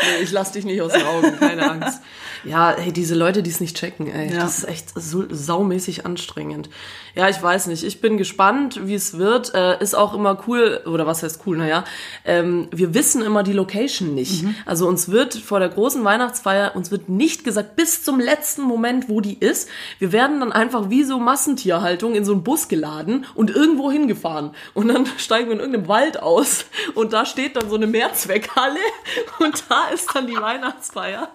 [0.00, 2.00] Nee, ich lass dich nicht aus den Augen, keine Angst.
[2.44, 4.40] Ja, hey, diese Leute, die es nicht checken, ey, Ja.
[4.40, 6.68] das ist echt so saumäßig anstrengend.
[7.14, 7.82] Ja, ich weiß nicht.
[7.82, 9.52] Ich bin gespannt, wie es wird.
[9.54, 11.84] Äh, ist auch immer cool, oder was heißt cool, naja,
[12.24, 14.44] ähm, wir wissen immer die Location nicht.
[14.66, 19.08] Also uns wird vor der großen Weihnachtsfeier, uns wird nicht gesagt, bis zum letzten Moment,
[19.08, 19.68] wo die ist.
[19.98, 24.52] Wir werden dann einfach wie so Massentierhaltung in so einen Bus geladen und irgendwo hingefahren.
[24.74, 28.78] Und dann steigen wir in irgendeinem Wald aus und da steht dann so eine Mehrzweckhalle
[29.40, 31.28] und da ist dann die Weihnachtsfeier.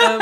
[0.00, 0.20] ähm,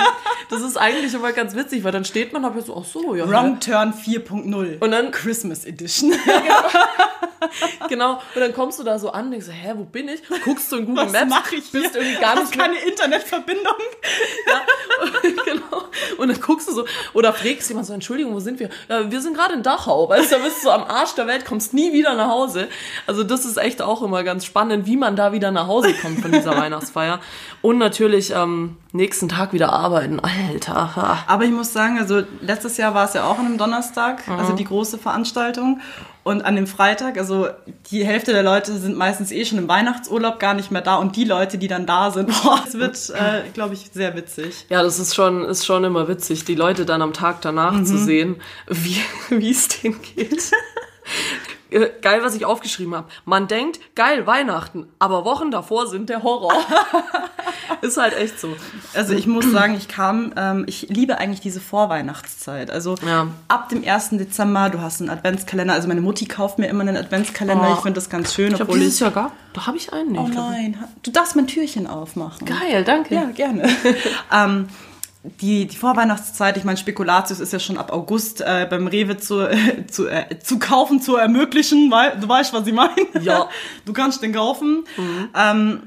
[0.48, 3.28] das ist eigentlich immer ganz witzig, weil dann steht man, aber so, ach so, ja.
[3.30, 4.78] Wrong Turn 4.0.
[4.80, 6.12] Und dann- Christmas Edition.
[7.88, 8.20] Genau.
[8.34, 10.20] Und dann kommst du da so an, denkst so, hä, wo bin ich?
[10.44, 11.80] Guckst du in Google Was Maps, mache ich hier?
[11.80, 13.64] bist irgendwie gar Hast nicht keine Internetverbindung.
[15.44, 15.84] genau.
[16.18, 16.84] Und dann guckst du so,
[17.14, 18.68] oder fragst jemand so, Entschuldigung, wo sind wir?
[18.88, 21.26] Ja, wir sind gerade in Dachau, weißt du, da bist du so am Arsch der
[21.26, 22.68] Welt, kommst nie wieder nach Hause.
[23.06, 26.20] Also das ist echt auch immer ganz spannend, wie man da wieder nach Hause kommt
[26.20, 27.20] von dieser Weihnachtsfeier.
[27.62, 29.99] Und natürlich am nächsten Tag wieder arbeiten.
[30.20, 30.96] Alter.
[30.96, 31.24] ha.
[31.26, 34.52] Aber ich muss sagen, also letztes Jahr war es ja auch an einem Donnerstag, also
[34.52, 35.80] die große Veranstaltung.
[36.22, 37.48] Und an dem Freitag, also
[37.90, 40.96] die Hälfte der Leute sind meistens eh schon im Weihnachtsurlaub gar nicht mehr da.
[40.96, 44.66] Und die Leute, die dann da sind, boah, es wird, äh, glaube ich, sehr witzig.
[44.68, 47.96] Ja, das ist schon, ist schon immer witzig, die Leute dann am Tag danach zu
[47.96, 48.36] sehen,
[48.68, 50.50] wie, wie es denen geht.
[51.70, 53.08] Äh, geil, was ich aufgeschrieben habe.
[53.24, 56.52] Man denkt, geil, Weihnachten, aber Wochen davor sind der Horror.
[57.82, 58.56] ist halt echt so.
[58.94, 62.70] Also ich muss sagen, ich kam, ähm, ich liebe eigentlich diese Vorweihnachtszeit.
[62.70, 63.28] Also Ja.
[63.48, 64.10] ab dem 1.
[64.12, 65.74] Dezember, du hast einen Adventskalender.
[65.74, 67.68] Also meine Mutti kauft mir immer einen Adventskalender.
[67.70, 67.74] Oh.
[67.74, 69.00] Ich finde das ganz schön, Ich obwohl dieses ich...
[69.00, 70.20] Jahr gar, da habe ich einen nicht.
[70.20, 72.46] Oh nein, du darfst mein Türchen aufmachen.
[72.46, 73.14] Geil, danke.
[73.14, 73.68] Ja, gerne.
[74.32, 74.68] ähm,
[75.22, 79.40] die, die Vorweihnachtszeit, ich meine, Spekulatius ist ja schon ab August äh, beim Rewe zu,
[79.40, 82.90] äh, zu, äh, zu kaufen, zu ermöglichen, weil du weißt, was ich meine.
[83.20, 83.48] Ja.
[83.84, 84.84] Du kannst den kaufen.
[85.34, 85.80] Ähm,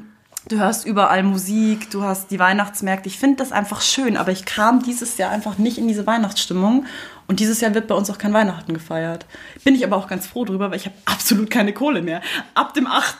[0.48, 3.08] du hörst überall Musik, du hast die Weihnachtsmärkte.
[3.08, 6.86] Ich finde das einfach schön, aber ich kam dieses Jahr einfach nicht in diese Weihnachtsstimmung.
[7.28, 9.26] Und dieses Jahr wird bei uns auch kein Weihnachten gefeiert.
[9.64, 12.22] Bin ich aber auch ganz froh drüber, weil ich habe absolut keine Kohle mehr.
[12.54, 13.20] Ab dem 8.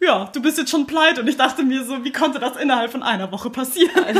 [0.00, 1.20] Ja, du bist jetzt schon pleite.
[1.20, 3.92] Und ich dachte mir so, wie konnte das innerhalb von einer Woche passieren?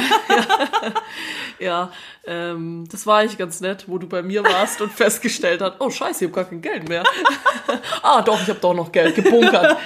[1.62, 1.92] Ja,
[2.24, 5.90] ähm, das war eigentlich ganz nett, wo du bei mir warst und festgestellt hast, oh
[5.90, 7.04] scheiße, ich habe gar kein Geld mehr.
[8.02, 9.76] ah, doch, ich habe doch noch Geld gebunkert.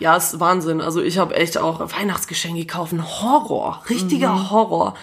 [0.00, 0.80] ja, ist Wahnsinn.
[0.80, 3.04] Also ich habe echt auch Weihnachtsgeschenke kaufen.
[3.22, 4.94] Horror, richtiger Horror.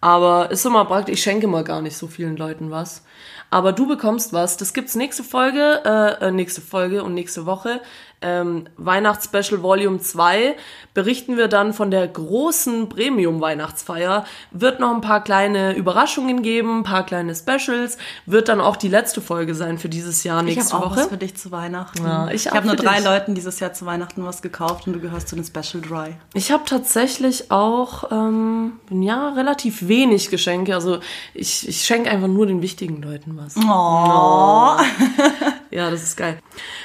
[0.00, 3.02] Aber ist immer praktisch, ich schenke mal gar nicht so vielen Leuten was.
[3.50, 4.56] Aber du bekommst was.
[4.56, 7.80] Das gibt's nächste Folge, äh, äh, nächste Folge und nächste Woche.
[8.20, 10.56] Ähm, Weihnachtsspecial Volume 2
[10.92, 14.24] berichten wir dann von der großen Premium-Weihnachtsfeier.
[14.50, 17.96] Wird noch ein paar kleine Überraschungen geben, ein paar kleine Specials.
[18.26, 21.00] Wird dann auch die letzte Folge sein für dieses Jahr Ich nächste habe auch Woche.
[21.00, 22.04] was für dich zu Weihnachten.
[22.04, 23.04] Ja, ich ich habe nur drei dich.
[23.04, 26.16] Leuten dieses Jahr zu Weihnachten was gekauft und du gehörst zu den Special Dry.
[26.34, 30.74] Ich habe tatsächlich auch ähm, ja relativ wenig Geschenke.
[30.74, 30.98] Also
[31.34, 33.54] ich, ich schenke einfach nur den wichtigen Leuten was.
[33.56, 34.76] Oh.
[35.70, 36.38] Ja, das ist geil.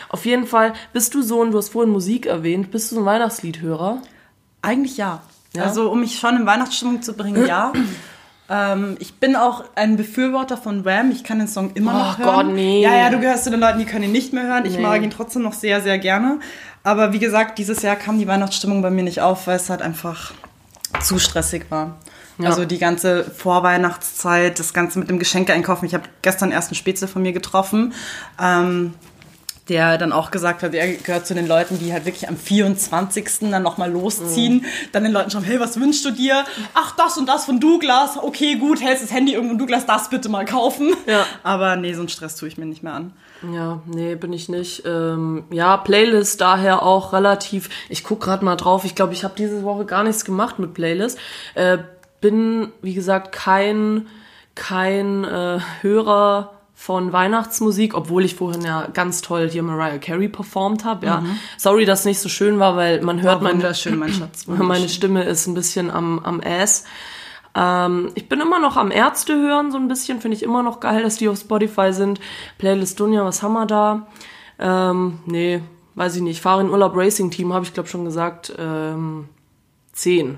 [0.10, 3.02] Auf jeden Fall bist du so, und du hast vorhin Musik erwähnt, bist du so
[3.02, 4.02] ein Weihnachtsliedhörer?
[4.62, 5.22] Eigentlich ja.
[5.56, 5.64] Ja?
[5.64, 7.72] Also um mich schon in Weihnachtsstimmung zu bringen, ja.
[8.50, 11.12] ähm, ich bin auch ein Befürworter von Wham.
[11.12, 12.48] Ich kann den Song immer Oh noch hören.
[12.48, 12.82] Gott, nee.
[12.82, 14.66] Ja, ja, du gehörst zu den Leuten, die können ihn nicht mehr hören.
[14.66, 14.82] Ich Nee.
[14.82, 16.40] mag ihn trotzdem noch sehr, sehr gerne.
[16.84, 19.82] Aber wie gesagt, dieses Jahr kam die Weihnachtsstimmung bei mir nicht auf, weil es halt
[19.82, 20.34] einfach
[21.02, 21.96] zu stressig war.
[22.40, 22.50] Ja.
[22.50, 25.86] Also die ganze Vorweihnachtszeit, das Ganze mit dem Geschenke-Einkaufen.
[25.86, 27.94] Ich habe gestern erst einen Spätzle von mir getroffen,
[28.42, 28.94] ähm,
[29.70, 33.50] der dann auch gesagt hat, er gehört zu den Leuten, die halt wirklich am 24.
[33.50, 34.66] dann nochmal losziehen, Mhm.
[34.92, 36.44] dann den Leuten schreiben, hey, was wünschst du dir?
[36.74, 38.18] Ach, das und das von Douglas.
[38.22, 40.94] Okay, gut, hältst das Handy irgendwo Douglas, das bitte mal kaufen.
[41.08, 41.26] Ja.
[41.44, 43.14] Aber nee, so einen Stress tue ich mir nicht mehr an.
[43.54, 44.84] Ja, nee, bin ich nicht.
[44.86, 47.70] Ähm, ja, Playlist daher auch relativ.
[47.90, 48.84] Ich guck gerade mal drauf.
[48.86, 51.18] Ich glaube, ich habe diese Woche gar nichts gemacht mit Playlist.
[51.56, 51.78] Äh,
[52.24, 54.07] bin, wie gesagt, kein,
[54.55, 60.86] kein äh, Hörer von Weihnachtsmusik, obwohl ich vorhin ja ganz toll hier Mariah Carey performt
[60.86, 61.05] habe.
[61.05, 61.24] Ja,
[61.57, 64.59] sorry, dass nicht so schön war, weil man hört War mein, wunderschön, mein Schatz, meine
[64.59, 64.89] wunderschön.
[64.89, 66.86] Stimme ist ein bisschen am, am Ass.
[67.55, 70.21] Ähm, ich bin immer noch am Ärzte hören, so ein bisschen.
[70.21, 72.19] Finde ich immer noch geil, dass die auf Spotify sind.
[72.57, 74.07] Playlist Dunja, was haben wir da?
[74.59, 75.61] Ähm, nee,
[75.95, 76.41] weiß ich nicht.
[76.41, 78.53] Fahr in Urlaub Racing Team, habe ich glaube schon gesagt.
[78.57, 79.28] Ähm,
[79.91, 80.38] 10.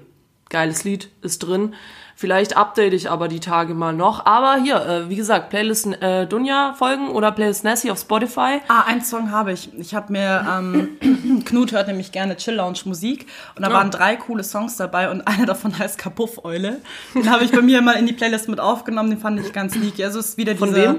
[0.49, 1.73] Geiles Lied ist drin.
[2.17, 4.25] Vielleicht update ich aber die Tage mal noch.
[4.25, 8.61] Aber hier, äh, wie gesagt, Playlist äh, Dunja folgen oder Playlist Nessie auf Spotify.
[8.69, 9.73] Ah, einen Song habe ich.
[9.77, 13.27] Ich habe mir, ähm, Knut hört nämlich gerne Chill Lounge Musik
[13.57, 13.73] und da Ja.
[13.73, 16.79] waren drei coole Songs dabei und einer davon heißt Kapuff-Eule.
[17.13, 19.75] Den habe ich bei mir mal in die Playlist mit aufgenommen, den fand ich ganz
[19.75, 19.95] lieb.
[20.01, 20.95] Also es ist wieder Von dieser, wem?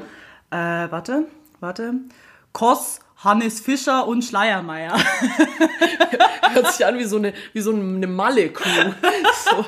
[0.51, 1.25] Äh, warte,
[1.61, 1.95] warte.
[2.53, 4.97] Koss, Hannes Fischer und Schleiermeier.
[6.53, 8.71] Hört sich an wie so eine, wie so eine Malle-Crew.
[9.45, 9.65] so.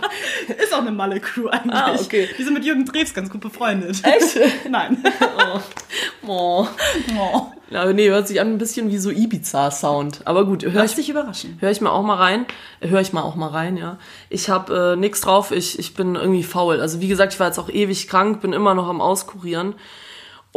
[0.55, 1.75] ist auch eine Malle-Crew eigentlich.
[1.75, 2.29] Ah, okay.
[2.39, 4.01] Die sind mit Jürgen Drews ganz gut befreundet.
[4.05, 4.39] Echt?
[4.71, 5.03] Nein.
[6.27, 6.67] Oh.
[7.17, 7.47] Oh.
[7.71, 10.23] Ja, nee, hört sich an ein bisschen wie so Ibiza-Sound.
[10.25, 11.59] Aber gut, höre Lass ich, dich überraschen.
[11.61, 12.47] hör ich mal auch mal rein.
[12.81, 13.99] Höre ich mal auch mal rein, ja.
[14.31, 16.81] Ich habe äh, nichts drauf, ich, ich bin irgendwie faul.
[16.81, 19.75] Also wie gesagt, ich war jetzt auch ewig krank, bin immer noch am Auskurieren.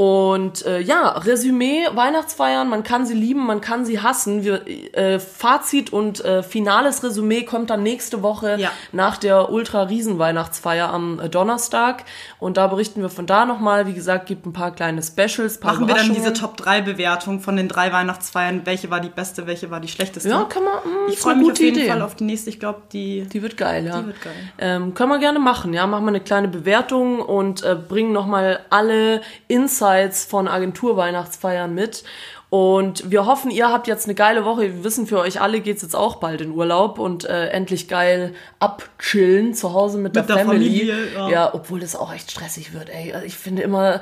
[0.02, 4.43] Und äh, ja, Resümee, Weihnachtsfeiern, man kann sie lieben, man kann sie hassen.
[4.43, 4.62] Wir,
[4.97, 8.72] äh, Fazit und äh, finales Resümee kommt dann nächste Woche Ja.
[8.93, 12.04] nach der Ultra-Riesen-Weihnachtsfeier am äh, Donnerstag.
[12.39, 13.86] Und da berichten wir von da nochmal.
[13.86, 16.34] Wie gesagt, gibt ein paar kleine Specials, paar Machen wir dann diese Überraschungen.
[16.58, 18.62] Top-3-Bewertung von den drei Weihnachtsfeiern.
[18.66, 20.30] Welche war die beste, welche war die schlechteste?
[20.30, 20.74] Ja, kann man.
[20.74, 21.89] Mh, Ich ist freue mich auf jeden Idee.
[21.89, 22.49] Fall auf die nächste.
[22.49, 23.99] Ich glaube, die, Die wird geil, ja.
[24.02, 24.34] Die wird geil.
[24.58, 25.86] Ähm, können wir gerne machen, ja.
[25.86, 29.91] Machen wir eine kleine Bewertung und äh, bringen nochmal alle Insights
[30.26, 32.04] von Agentur-Weihnachtsfeiern mit.
[32.50, 34.64] Und wir hoffen, ihr habt jetzt eine geile Woche.
[34.64, 38.34] Wir wissen, für euch alle geht's jetzt auch bald in Urlaub und äh, endlich geil
[38.60, 40.66] abchillen zu Hause mit, Mit der, der Family.
[40.66, 41.30] Familie, ja.
[41.30, 43.14] ja, obwohl das auch echt stressig wird, ey.
[43.14, 44.02] Also Ich finde immer,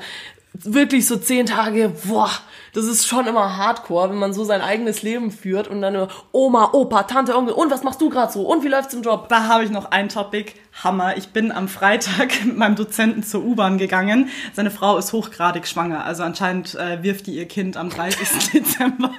[0.52, 2.30] wirklich so zehn Tage, boah,
[2.72, 6.08] das ist schon immer hardcore, wenn man so sein eigenes Leben führt und dann nur
[6.32, 8.42] Oma, Opa, Tante, Onkel, und was machst du gerade so?
[8.42, 9.28] Und wie läuft's im Job?
[9.28, 10.52] Da habe ich noch ein Topic.
[10.84, 11.16] Hammer.
[11.16, 14.28] Ich bin am Freitag mit meinem Dozenten zur U-Bahn gegangen.
[14.52, 16.04] Seine Frau ist hochgradig schwanger.
[16.04, 18.50] Also anscheinend äh, wirft die ihr Kind am 30.
[18.52, 19.10] Dezember.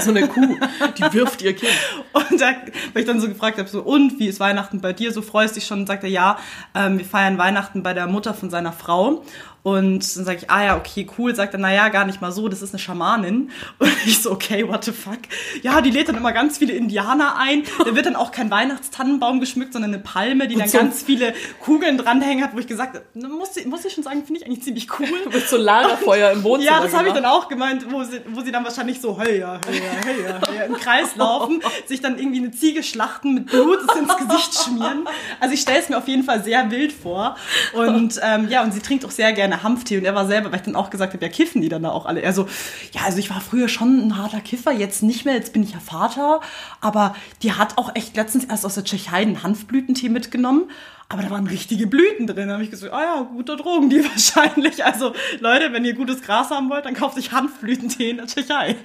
[0.00, 0.56] So eine Kuh,
[0.96, 1.72] die wirft ihr Kind.
[2.12, 2.52] Und da,
[2.92, 5.12] weil ich dann so gefragt habe, so, und wie ist Weihnachten bei dir?
[5.12, 5.80] So freust dich schon?
[5.80, 6.38] Und sagt er, ja,
[6.74, 9.22] ähm, wir feiern Weihnachten bei der Mutter von seiner Frau.
[9.64, 11.34] Und dann sage ich, ah ja, okay, cool.
[11.34, 13.50] Sagt er, naja, gar nicht mal so, das ist eine Schamanin.
[13.78, 15.18] Und ich so, okay, what the fuck?
[15.62, 17.64] Ja, die lädt dann immer ganz viele Indianer ein.
[17.84, 21.34] Da wird dann auch kein Weihnachtstannenbaum geschmückt, sondern eine Palme, die dann so- ganz viele
[21.60, 24.46] Kugeln dranhängen hat, wo ich gesagt habe, muss, ich- muss ich schon sagen, finde ich
[24.46, 25.08] eigentlich ziemlich cool.
[25.32, 26.76] Mit so Lagerfeuer im Wohnzimmer.
[26.76, 29.60] Ja, das habe ich dann auch gemeint, wo sie, wo sie dann wahrscheinlich so heya,
[29.66, 33.96] heya, heya, heya im Kreis laufen, sich dann irgendwie eine Ziege schlachten, mit Blut es
[33.96, 35.06] ins Gesicht schmieren.
[35.40, 37.36] Also ich stelle es mir auf jeden Fall sehr wild vor.
[37.74, 39.98] Und ähm, ja, und sie trinkt auch sehr gerne Hanftee.
[39.98, 41.90] Und er war selber, weil ich dann auch gesagt habe, ja, kiffen die dann da
[41.90, 42.20] auch alle?
[42.20, 42.48] Er so,
[42.92, 45.72] ja, also ich war früher schon ein harter Kiffer, jetzt nicht mehr, jetzt bin ich
[45.72, 46.40] ja Vater.
[46.80, 50.70] Aber die hat auch echt letztens erst aus der Tschechei einen Hanfblütentee mitgenommen.
[51.10, 52.48] Aber da waren richtige Blüten drin.
[52.48, 54.84] Da habe ich gesagt, ah ja, guter Drogendeal wahrscheinlich.
[54.84, 58.76] Also Leute, wenn ihr gutes Gras haben wollt, dann kauft euch Hanfblütentee in der Tschechei.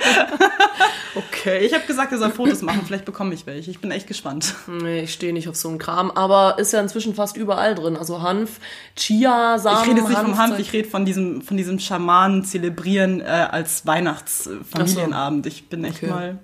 [1.15, 1.65] Okay.
[1.65, 2.81] Ich habe gesagt, er soll Fotos machen.
[2.85, 3.69] Vielleicht bekomme ich welche.
[3.71, 4.55] Ich bin echt gespannt.
[4.67, 7.97] Nee, ich stehe nicht auf so einen Kram, aber ist ja inzwischen fast überall drin.
[7.97, 8.59] Also Hanf,
[8.95, 12.45] Chia, Samen, Ich rede jetzt nicht vom Hanf, ich rede von diesem, von diesem Schamanen
[12.45, 15.45] zelebrieren äh, als Weihnachtsfamilienabend.
[15.45, 16.07] Ich bin echt Okay.
[16.07, 16.39] mal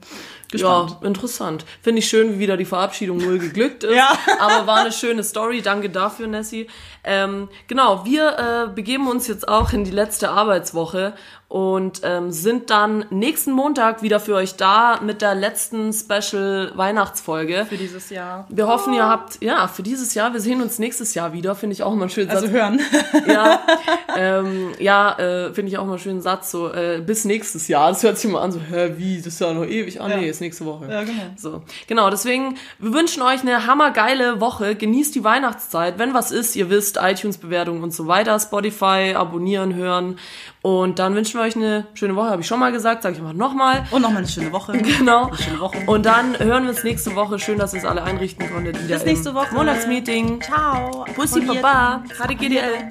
[0.51, 0.97] gespannt.
[1.01, 1.65] Ja, interessant.
[1.81, 3.89] Finde ich schön, wie wieder die Verabschiedung null geglückt ist.
[3.99, 4.17] Ja.
[4.39, 5.61] Aber war eine schöne Story.
[5.61, 6.67] Danke dafür, Nessie.
[7.03, 11.13] Ähm, genau, wir äh, begeben uns jetzt auch in die letzte Arbeitswoche
[11.49, 17.65] und ähm, sind dann nächsten Montag wieder für euch da mit der letzten Special Weihnachtsfolge.
[17.67, 18.45] Für dieses Jahr.
[18.49, 21.73] Wir hoffen, ihr habt, ja, für dieses Jahr, wir sehen uns nächstes Jahr wieder, finde
[21.73, 22.79] ich auch einen schönen Also hören.
[23.27, 23.61] Ja,
[24.15, 27.89] ähm, ja äh, finde ich auch mal einen schönen Satz, so äh, bis nächstes Jahr.
[27.89, 29.99] Das hört sich immer an, so, hä, wie, das ist ja noch ewig.
[29.99, 30.17] Ah Ja.
[30.17, 30.87] nee, ist nächste Woche.
[30.87, 31.23] Ja, genau.
[31.35, 34.75] So, genau, deswegen, wir wünschen euch eine hammergeile Woche.
[34.75, 35.97] Genießt die Weihnachtszeit.
[35.97, 40.19] Wenn was ist, ihr wisst, iTunes-Bewertung und so weiter, Spotify, abonnieren, hören.
[40.61, 43.21] Und dann wünschen wir euch eine schöne Woche, habe ich schon mal gesagt, sage ich
[43.21, 43.85] mal nochmal.
[43.91, 44.73] Und nochmal eine schöne Woche.
[44.99, 45.33] Genau.
[45.35, 45.77] schöne Woche.
[45.85, 47.39] Und dann hören wir uns nächste Woche.
[47.39, 48.83] Schön, dass ihr es alle einrichten konntet.
[48.83, 49.53] Wieder Bis nächste Woche.
[49.53, 50.41] Monatsmeeting.
[50.41, 51.05] Ciao.
[51.15, 52.03] Bussi Baba.
[52.17, 52.89] HDGDL.